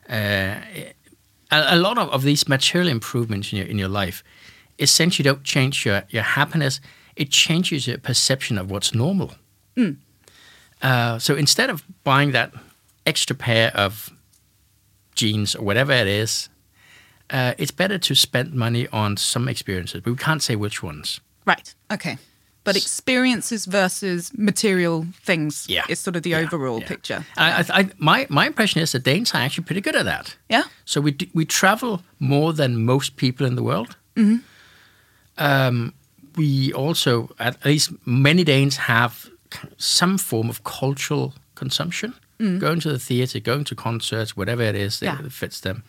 Uh, 0.08 0.60
a, 1.50 1.74
a, 1.74 1.76
lot 1.76 1.98
of, 1.98 2.08
of 2.08 2.22
these 2.22 2.48
material 2.48 2.88
improvements 2.88 3.52
in 3.52 3.58
your, 3.58 3.66
in 3.66 3.78
your 3.78 3.90
life 3.90 4.24
essentially 4.78 5.24
don't 5.24 5.44
change 5.44 5.84
your, 5.84 6.04
your 6.08 6.22
happiness, 6.22 6.80
it 7.16 7.30
changes 7.30 7.86
your 7.86 7.98
perception 7.98 8.56
of 8.56 8.70
what's 8.70 8.94
normal. 8.94 9.32
Mm. 9.76 9.96
Uh, 10.80 11.18
so 11.18 11.34
instead 11.34 11.70
of 11.70 11.84
buying 12.02 12.32
that 12.32 12.52
extra 13.06 13.36
pair 13.36 13.70
of 13.74 14.10
jeans 15.14 15.54
or 15.54 15.64
whatever 15.64 15.92
it 15.92 16.06
is, 16.06 16.48
uh, 17.30 17.54
it's 17.58 17.70
better 17.70 17.98
to 17.98 18.14
spend 18.14 18.54
money 18.54 18.86
on 18.92 19.16
some 19.16 19.48
experiences, 19.48 20.00
but 20.02 20.10
we 20.10 20.16
can't 20.16 20.42
say 20.42 20.56
which 20.56 20.82
ones. 20.82 21.20
Right. 21.46 21.74
Okay. 21.90 22.18
But 22.64 22.76
experiences 22.76 23.66
versus 23.66 24.32
material 24.36 25.06
things 25.22 25.66
yeah. 25.68 25.84
is 25.88 25.98
sort 26.00 26.16
of 26.16 26.22
the 26.22 26.30
yeah. 26.30 26.38
overall 26.38 26.80
yeah. 26.80 26.88
picture. 26.88 27.26
I, 27.36 27.64
I, 27.68 27.90
my 27.98 28.26
my 28.30 28.46
impression 28.46 28.80
is 28.80 28.92
that 28.92 29.04
Danes 29.04 29.34
are 29.34 29.42
actually 29.42 29.64
pretty 29.64 29.82
good 29.82 29.94
at 29.94 30.06
that. 30.06 30.36
Yeah. 30.48 30.62
So 30.86 31.02
we 31.02 31.14
we 31.34 31.44
travel 31.44 32.02
more 32.18 32.54
than 32.54 32.84
most 32.84 33.16
people 33.16 33.46
in 33.46 33.54
the 33.54 33.62
world. 33.62 33.96
Mm-hmm. 34.16 34.36
Um, 35.36 35.92
we 36.36 36.72
also, 36.72 37.28
at 37.38 37.62
least 37.64 37.92
many 38.06 38.44
Danes, 38.44 38.76
have 38.76 39.30
some 39.76 40.18
form 40.18 40.48
of 40.48 40.64
cultural 40.64 41.34
consumption. 41.54 42.14
Mm. 42.40 42.58
Going 42.58 42.80
to 42.80 42.90
the 42.92 42.98
theater, 42.98 43.38
going 43.40 43.64
to 43.64 43.74
concerts, 43.74 44.36
whatever 44.36 44.62
it 44.62 44.74
is 44.74 44.98
that 45.00 45.30
fits 45.32 45.60
them, 45.60 45.84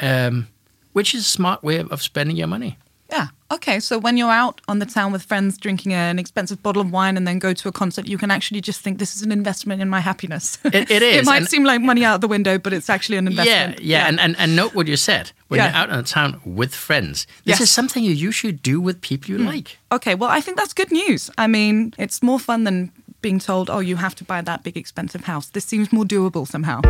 um, 0.00 0.48
which 0.92 1.14
is 1.14 1.20
a 1.22 1.24
smart 1.30 1.62
way 1.62 1.78
of 1.80 2.02
spending 2.02 2.36
your 2.36 2.48
money. 2.48 2.78
Yeah. 3.10 3.28
Okay. 3.50 3.78
So 3.78 3.98
when 3.98 4.16
you're 4.16 4.30
out 4.30 4.62
on 4.68 4.78
the 4.78 4.86
town 4.86 5.12
with 5.12 5.22
friends 5.22 5.58
drinking 5.58 5.92
an 5.92 6.18
expensive 6.18 6.62
bottle 6.62 6.80
of 6.80 6.90
wine 6.90 7.18
and 7.18 7.28
then 7.28 7.38
go 7.38 7.52
to 7.52 7.68
a 7.68 7.72
concert, 7.72 8.06
you 8.08 8.16
can 8.16 8.30
actually 8.30 8.62
just 8.62 8.80
think 8.80 8.98
this 8.98 9.14
is 9.14 9.20
an 9.22 9.30
investment 9.30 9.82
in 9.82 9.90
my 9.90 10.00
happiness. 10.00 10.58
It- 10.64 10.90
it 10.90 11.02
is, 11.02 11.18
it 11.18 11.24
might 11.26 11.36
and- 11.42 11.48
seem 11.48 11.62
like 11.62 11.82
money 11.82 12.06
out 12.06 12.22
the 12.22 12.28
window, 12.28 12.56
but 12.58 12.72
it's 12.72 12.88
actually 12.88 13.18
an 13.18 13.26
Yeah, 13.26 13.30
investment. 13.30 13.80
yeah, 13.82 14.08
And, 14.08 14.18
and 14.18 14.34
and 14.38 14.56
note 14.56 14.74
what 14.74 14.86
you 14.88 14.96
said. 14.96 15.32
When 15.48 15.58
Yeah. 15.58 15.66
you're 15.66 15.76
out 15.76 15.90
in 15.90 15.96
the 15.98 16.02
town 16.04 16.40
with 16.46 16.74
friends, 16.74 17.26
this 17.44 17.58
Yes. 17.58 17.60
Is 17.60 17.70
something 17.70 18.02
you 18.02 18.12
usually 18.12 18.54
do 18.54 18.80
with 18.80 19.02
people 19.02 19.30
you 19.30 19.38
like. 19.38 19.78
Okay. 19.90 20.14
Well, 20.14 20.30
I 20.30 20.40
think 20.40 20.56
that's 20.56 20.72
good 20.72 20.90
news. 20.90 21.30
I 21.36 21.46
mean, 21.46 21.92
it's 21.98 22.22
more 22.22 22.40
fun 22.40 22.64
than 22.64 22.90
being 23.22 23.38
told, 23.38 23.70
"Oh, 23.70 23.80
you 23.80 23.96
have 23.96 24.14
to 24.16 24.24
buy 24.24 24.42
that 24.42 24.62
big 24.62 24.76
expensive 24.76 25.24
house." 25.24 25.50
This 25.50 25.64
seems 25.64 25.92
more 25.92 26.04
doable 26.04 26.46
somehow. 26.46 26.80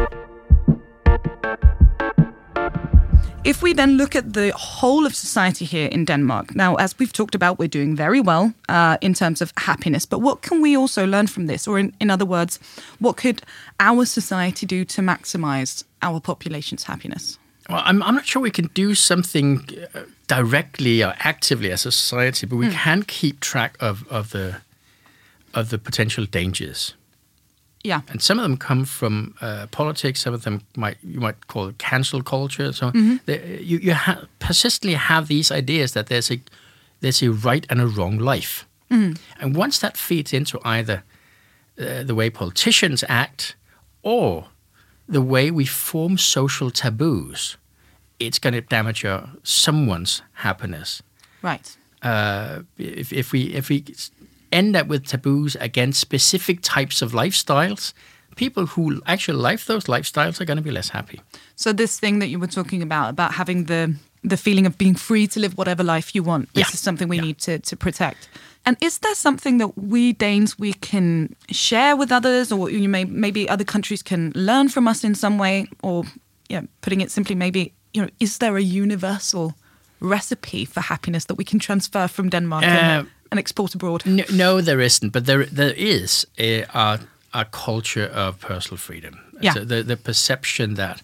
If 3.45 3.61
we 3.61 3.75
then 3.75 3.97
look 3.97 4.15
at 4.15 4.35
the 4.35 4.53
whole 4.53 5.05
of 5.05 5.17
society 5.17 5.65
here 5.65 5.89
in 5.89 6.05
Denmark, 6.05 6.55
now, 6.55 6.77
as 6.77 6.97
we've 6.99 7.13
talked 7.13 7.35
about, 7.35 7.59
we're 7.59 7.67
doing 7.67 7.97
very 7.97 8.21
well 8.21 8.55
uh, 8.69 8.99
in 9.01 9.15
terms 9.15 9.43
of 9.43 9.53
happiness. 9.57 10.07
But 10.07 10.21
what 10.21 10.43
can 10.43 10.63
we 10.63 10.77
also 10.77 11.05
learn 11.05 11.27
from 11.27 11.49
this? 11.49 11.67
Or, 11.67 11.77
in, 11.77 11.93
in 11.99 12.09
other 12.09 12.25
words, 12.25 12.61
what 13.01 13.17
could 13.17 13.43
our 13.81 14.05
society 14.05 14.65
do 14.65 14.85
to 14.85 15.03
maximize 15.03 15.83
our 16.03 16.21
population's 16.21 16.85
happiness? 16.85 17.39
Well, 17.69 17.83
I'm, 17.85 18.01
I'm 18.05 18.15
not 18.15 18.27
sure 18.27 18.41
we 18.41 18.51
can 18.53 18.71
do 18.75 18.95
something 18.95 19.67
uh, 19.93 20.03
directly 20.29 21.03
or 21.03 21.15
actively 21.19 21.73
as 21.73 21.85
a 21.85 21.91
society, 21.91 22.47
but 22.47 22.57
we 22.57 22.71
can 22.71 23.03
keep 23.03 23.41
track 23.41 23.77
of, 23.81 24.07
of 24.09 24.31
the 24.31 24.61
of 25.55 25.69
the 25.69 25.79
potential 25.79 26.27
dangers. 26.27 26.95
Yeah. 27.85 28.03
and 28.09 28.23
some 28.23 28.39
of 28.39 28.45
them 28.45 28.57
come 28.57 28.85
from 28.85 29.35
uh, 29.41 29.67
politics. 29.73 30.21
Some 30.21 30.35
of 30.35 30.43
them 30.43 30.61
might 30.77 30.97
you 31.03 31.19
might 31.21 31.49
call 31.49 31.67
it 31.69 31.79
cancel 31.79 32.23
culture. 32.23 32.73
So 32.73 32.93
they, 33.27 33.59
you 33.61 33.79
you 33.79 33.95
ha- 33.95 34.23
persistently 34.39 34.95
have 34.97 35.27
these 35.27 35.51
ideas 35.51 35.93
that 35.93 36.07
there's 36.07 36.31
a 36.31 36.39
there's 37.01 37.23
a 37.23 37.31
right 37.33 37.67
and 37.71 37.81
a 37.81 37.87
wrong 37.87 38.19
life, 38.19 38.67
and 38.91 39.57
once 39.57 39.81
that 39.81 39.97
feeds 39.97 40.33
into 40.33 40.61
either 40.65 41.03
uh, 41.79 42.05
the 42.05 42.15
way 42.15 42.31
politicians 42.31 43.05
act 43.09 43.57
or 44.03 44.45
the 45.09 45.21
way 45.23 45.51
we 45.51 45.67
form 45.67 46.17
social 46.19 46.71
taboos, 46.71 47.57
it's 48.21 48.39
going 48.39 48.55
to 48.55 48.61
damage 48.61 49.03
your, 49.03 49.29
someone's 49.43 50.23
happiness 50.35 51.03
Right. 51.43 51.77
uh, 52.03 52.61
if, 52.79 53.13
if 53.13 53.33
we 53.33 53.41
if 53.55 53.69
we 53.69 53.85
end 54.53 54.77
up 54.77 54.87
with 54.89 55.07
taboos 55.07 55.57
against 55.61 56.01
specific 56.01 56.59
types 56.63 57.03
of 57.03 57.13
lifestyles, 57.13 57.93
people 58.37 58.67
who 58.67 59.01
actually 59.07 59.39
live 59.51 59.65
those 59.67 59.85
lifestyles 59.93 60.41
are 60.41 60.45
going 60.47 60.57
to 60.59 60.63
be 60.63 60.71
less 60.71 60.91
happy. 60.91 61.21
So 61.57 61.73
this 61.73 61.99
thing 62.01 62.21
that 62.21 62.29
you 62.29 62.39
were 62.41 62.53
talking 62.53 62.83
about 62.83 63.09
about 63.11 63.33
having 63.33 63.67
the 63.67 63.95
the 64.31 64.37
feeling 64.37 64.67
of 64.67 64.77
being 64.79 64.95
free 64.99 65.27
to 65.27 65.41
live 65.41 65.53
whatever 65.57 65.83
life 65.85 66.15
you 66.15 66.23
want. 66.27 66.49
This 66.55 66.61
Yeah. 66.69 66.75
is 66.75 66.81
something 66.81 67.09
we 67.11 67.17
Yeah. 67.17 67.27
need 67.27 67.39
to 67.39 67.59
to 67.59 67.77
protect. 67.77 68.29
And 68.65 68.77
is 68.81 68.99
there 68.99 69.15
something 69.15 69.59
that 69.59 69.71
we 69.77 70.13
Danes 70.13 70.59
we 70.59 70.73
can 70.91 71.29
share 71.51 71.97
with 71.97 72.13
others, 72.13 72.53
or 72.53 72.71
you 72.71 72.89
may 72.89 73.05
maybe 73.05 73.41
other 73.53 73.65
countries 73.65 74.03
can 74.03 74.31
learn 74.35 74.69
from 74.69 74.89
us 74.89 75.03
in 75.05 75.15
some 75.15 75.39
way, 75.39 75.67
or 75.83 76.05
yeah, 76.53 76.63
putting 76.81 77.01
it 77.03 77.11
simply, 77.11 77.35
maybe 77.37 77.61
you 77.95 78.03
know, 78.03 78.09
is 78.19 78.39
there 78.39 78.57
a 78.57 78.63
universal 78.85 79.53
recipe 80.01 80.65
for 80.65 80.81
happiness 80.83 81.25
that 81.27 81.37
we 81.39 81.45
can 81.45 81.59
transfer 81.59 82.09
from 82.09 82.29
Denmark 82.31 82.65
and, 82.65 83.07
Uh, 83.07 83.11
and 83.33 83.39
export 83.39 83.75
abroad? 83.75 84.05
No, 84.05 84.25
no, 84.31 84.63
there 84.63 84.85
isn't, 84.85 85.13
but 85.13 85.25
there 85.25 85.47
there 85.47 85.75
is 85.77 86.27
a 86.39 86.63
a, 86.75 86.99
a 87.33 87.45
culture 87.45 88.11
of 88.15 88.39
personal 88.39 88.79
freedom. 88.79 89.15
Yeah. 89.43 89.55
So 89.55 89.65
the 89.65 89.83
the 89.83 89.97
perception 89.97 90.75
that. 90.75 91.03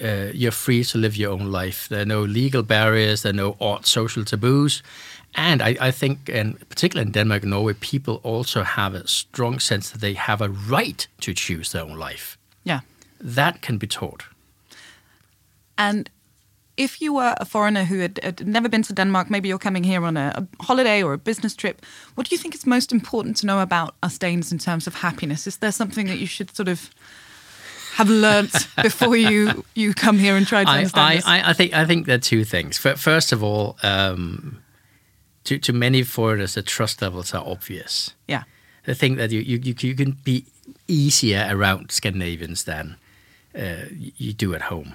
Uh, 0.00 0.30
you're 0.34 0.52
free 0.52 0.84
to 0.84 0.98
live 0.98 1.16
your 1.16 1.32
own 1.32 1.52
life. 1.52 1.88
There 1.88 2.02
are 2.02 2.06
no 2.06 2.22
legal 2.26 2.62
barriers. 2.62 3.22
There 3.22 3.30
are 3.32 3.36
no 3.36 3.56
odd 3.58 3.86
social 3.86 4.24
taboos, 4.24 4.82
and 5.34 5.62
I, 5.62 5.88
I 5.88 5.90
think, 5.92 6.28
and 6.28 6.58
particularly 6.68 7.06
in 7.06 7.12
Denmark 7.12 7.42
and 7.42 7.50
Norway, 7.50 7.74
people 7.74 8.20
also 8.22 8.62
have 8.62 8.94
a 8.94 9.06
strong 9.06 9.60
sense 9.60 9.90
that 9.90 10.00
they 10.00 10.14
have 10.14 10.44
a 10.44 10.48
right 10.70 11.08
to 11.20 11.32
choose 11.32 11.70
their 11.70 11.82
own 11.82 11.98
life. 12.08 12.36
Yeah. 12.64 12.80
that 13.24 13.62
can 13.62 13.78
be 13.78 13.86
taught. 13.86 14.24
And 15.78 16.10
if 16.76 17.00
you 17.00 17.14
were 17.14 17.34
a 17.38 17.44
foreigner 17.44 17.84
who 17.84 17.98
had, 18.00 18.20
had 18.22 18.46
never 18.46 18.68
been 18.68 18.82
to 18.82 18.92
Denmark, 18.92 19.30
maybe 19.30 19.48
you're 19.48 19.58
coming 19.58 19.84
here 19.84 20.04
on 20.04 20.16
a, 20.16 20.32
a 20.36 20.64
holiday 20.64 21.02
or 21.02 21.12
a 21.12 21.18
business 21.18 21.54
trip, 21.54 21.84
what 22.14 22.28
do 22.28 22.34
you 22.34 22.38
think 22.38 22.54
is 22.54 22.66
most 22.66 22.92
important 22.92 23.36
to 23.38 23.46
know 23.46 23.60
about 23.60 23.94
us 24.02 24.18
Danes 24.18 24.52
in 24.52 24.58
terms 24.58 24.86
of 24.86 24.96
happiness? 24.96 25.46
Is 25.46 25.56
there 25.58 25.72
something 25.72 26.06
that 26.06 26.18
you 26.18 26.26
should 26.26 26.54
sort 26.54 26.68
of 26.68 26.90
have 27.94 28.10
learnt 28.10 28.68
before 28.82 29.16
you, 29.16 29.64
you 29.74 29.94
come 29.94 30.18
here 30.18 30.36
and 30.36 30.46
try 30.46 30.64
to 30.64 30.70
understand 30.70 31.06
I, 31.06 31.16
this? 31.16 31.26
I, 31.26 31.50
I 31.50 31.52
think 31.54 31.72
I 31.74 31.86
think 31.86 32.06
there 32.06 32.16
are 32.16 32.18
two 32.18 32.44
things. 32.44 32.78
First 32.78 33.32
of 33.32 33.42
all, 33.42 33.76
um, 33.82 34.62
to 35.44 35.58
to 35.58 35.72
many 35.72 36.02
foreigners, 36.02 36.54
the 36.54 36.62
trust 36.62 37.00
levels 37.00 37.34
are 37.34 37.44
obvious. 37.46 38.14
yeah. 38.28 38.42
They 38.84 38.94
think 38.94 39.18
that 39.18 39.32
you 39.32 39.40
you, 39.40 39.58
you, 39.62 39.74
you 39.80 39.94
can 39.96 40.16
be 40.24 40.44
easier 40.86 41.48
around 41.50 41.90
Scandinavians 41.90 42.64
than 42.64 42.96
uh, 43.54 43.86
you 44.18 44.32
do 44.32 44.54
at 44.54 44.62
home. 44.62 44.94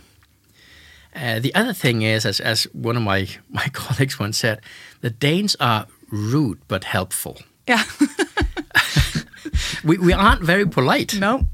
Uh, 1.15 1.39
the 1.39 1.53
other 1.55 1.73
thing 1.73 2.01
is, 2.03 2.25
as, 2.25 2.39
as 2.39 2.63
one 2.73 2.95
of 2.95 3.03
my, 3.03 3.27
my 3.49 3.67
colleagues 3.73 4.19
once 4.19 4.37
said, 4.37 4.61
the 5.01 5.09
Danes 5.09 5.55
are 5.59 5.87
rude 6.09 6.59
but 6.67 6.83
helpful. 6.83 7.39
Yeah. 7.67 7.83
We, 9.83 9.97
we 9.97 10.13
aren't 10.13 10.41
very 10.41 10.67
polite. 10.67 11.15
no. 11.15 11.47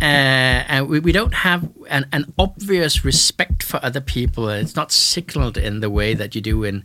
uh, 0.00 0.04
and 0.04 0.88
we, 0.88 1.00
we 1.00 1.12
don't 1.12 1.34
have 1.34 1.68
an, 1.88 2.06
an 2.12 2.32
obvious 2.38 3.04
respect 3.04 3.62
for 3.62 3.80
other 3.84 4.00
people. 4.00 4.48
It's 4.48 4.76
not 4.76 4.92
signaled 4.92 5.56
in 5.56 5.80
the 5.80 5.90
way 5.90 6.14
that 6.14 6.34
you 6.34 6.40
do 6.40 6.64
in 6.64 6.84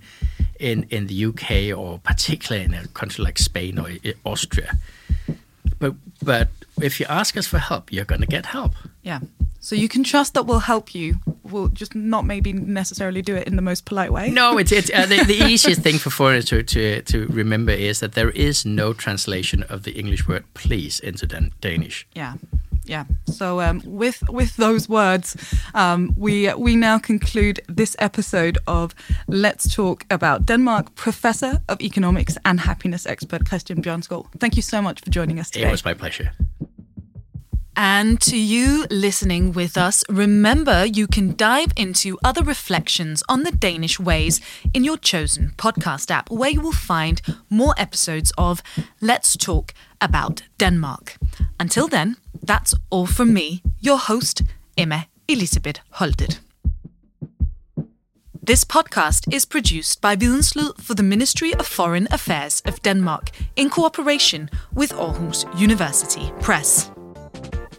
in, 0.60 0.86
in 0.90 1.08
the 1.08 1.26
UK 1.26 1.78
or 1.78 2.00
particularly 2.00 2.64
in 2.64 2.74
a 2.74 2.88
country 2.90 3.24
like 3.24 3.38
Spain 3.38 3.78
or 3.80 3.90
Austria. 4.24 4.78
But 5.80 5.96
but 6.22 6.50
if 6.82 7.00
you 7.00 7.06
ask 7.10 7.36
us 7.36 7.48
for 7.48 7.58
help, 7.58 7.92
you're 7.92 8.06
going 8.06 8.22
to 8.22 8.28
get 8.28 8.46
help. 8.46 8.74
Yeah. 9.02 9.20
So 9.64 9.76
you 9.78 9.88
can 9.88 10.04
trust 10.04 10.34
that 10.34 10.46
we'll 10.46 10.60
help 10.60 10.94
you. 10.94 11.16
We'll 11.44 11.70
just 11.70 11.96
not 11.96 12.26
maybe 12.26 12.52
necessarily 12.52 13.22
do 13.22 13.34
it 13.34 13.48
in 13.48 13.56
the 13.56 13.62
most 13.62 13.86
polite 13.86 14.12
way. 14.12 14.30
No, 14.30 14.58
it's 14.58 14.74
it's 14.74 14.92
uh, 14.94 15.06
the, 15.06 15.24
the 15.24 15.46
easiest 15.52 15.82
thing 15.82 16.00
for 16.00 16.10
foreigners 16.10 16.46
to, 16.46 16.64
to 16.64 17.02
to 17.04 17.28
remember 17.28 17.72
is 17.72 18.00
that 18.00 18.12
there 18.12 18.32
is 18.32 18.66
no 18.66 18.92
translation 18.92 19.64
of 19.70 19.84
the 19.84 19.92
English 19.92 20.28
word 20.28 20.44
"please" 20.54 21.00
into 21.00 21.26
Dan- 21.26 21.54
Danish. 21.62 22.06
Yeah, 22.14 22.34
yeah. 22.86 23.06
So 23.26 23.62
um, 23.62 23.82
with 23.86 24.22
with 24.30 24.58
those 24.58 24.90
words, 24.90 25.38
um, 25.74 26.14
we 26.18 26.54
we 26.56 26.76
now 26.76 27.00
conclude 27.00 27.62
this 27.78 27.96
episode 28.00 28.58
of 28.66 28.94
Let's 29.28 29.74
Talk 29.74 30.06
About 30.10 30.46
Denmark. 30.46 30.94
Professor 30.96 31.62
of 31.70 31.80
Economics 31.80 32.38
and 32.44 32.60
Happiness 32.60 33.06
expert 33.06 33.46
Christian 33.46 33.82
Bjørnskov, 33.82 34.26
thank 34.40 34.56
you 34.56 34.62
so 34.62 34.82
much 34.82 35.00
for 35.00 35.10
joining 35.10 35.40
us 35.40 35.50
today. 35.50 35.68
It 35.68 35.72
was 35.72 35.86
my 35.86 35.94
pleasure. 35.94 36.32
And 37.76 38.22
to 38.22 38.38
you 38.38 38.86
listening 38.92 39.52
with 39.52 39.78
us, 39.78 40.04
remember 40.08 40.86
you 40.86 41.08
can 41.08 41.36
dive 41.36 41.72
into 41.76 42.20
other 42.24 42.44
reflections 42.44 43.24
on 43.28 43.44
the 43.44 43.52
Danish 43.52 44.00
ways 44.00 44.40
in 44.74 44.84
your 44.84 44.98
chosen 44.98 45.54
podcast 45.58 46.12
app, 46.12 46.30
where 46.30 46.52
you 46.52 46.62
will 46.62 46.72
find 46.72 47.22
more 47.50 47.74
episodes 47.78 48.32
of 48.38 48.62
Let's 49.02 49.36
Talk 49.36 49.74
About 50.00 50.44
Denmark. 50.60 51.18
Until 51.60 51.88
then, 51.88 52.18
that's 52.44 52.76
all 52.92 53.08
from 53.08 53.34
me, 53.34 53.64
your 53.80 53.98
host, 53.98 54.44
Emma 54.78 55.08
Elisabeth 55.28 55.80
Holtet. 55.96 56.40
This 58.46 58.66
podcast 58.66 59.34
is 59.34 59.46
produced 59.46 60.02
by 60.02 60.16
Videnslyd 60.16 60.80
for 60.82 60.94
the 60.94 61.02
Ministry 61.02 61.54
of 61.56 61.66
Foreign 61.66 62.10
Affairs 62.12 62.62
of 62.66 62.82
Denmark 62.82 63.32
in 63.56 63.70
cooperation 63.70 64.50
with 64.74 64.92
Aarhus 64.92 65.46
University 65.58 66.30
Press. 66.42 66.93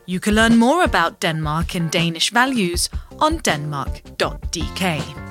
You 0.06 0.20
can 0.20 0.34
learn 0.34 0.58
more 0.58 0.84
about 0.84 1.20
Denmark 1.20 1.74
and 1.74 1.90
Danish 1.90 2.30
values 2.30 2.90
on 3.20 3.38
denmark.dk. 3.38 5.23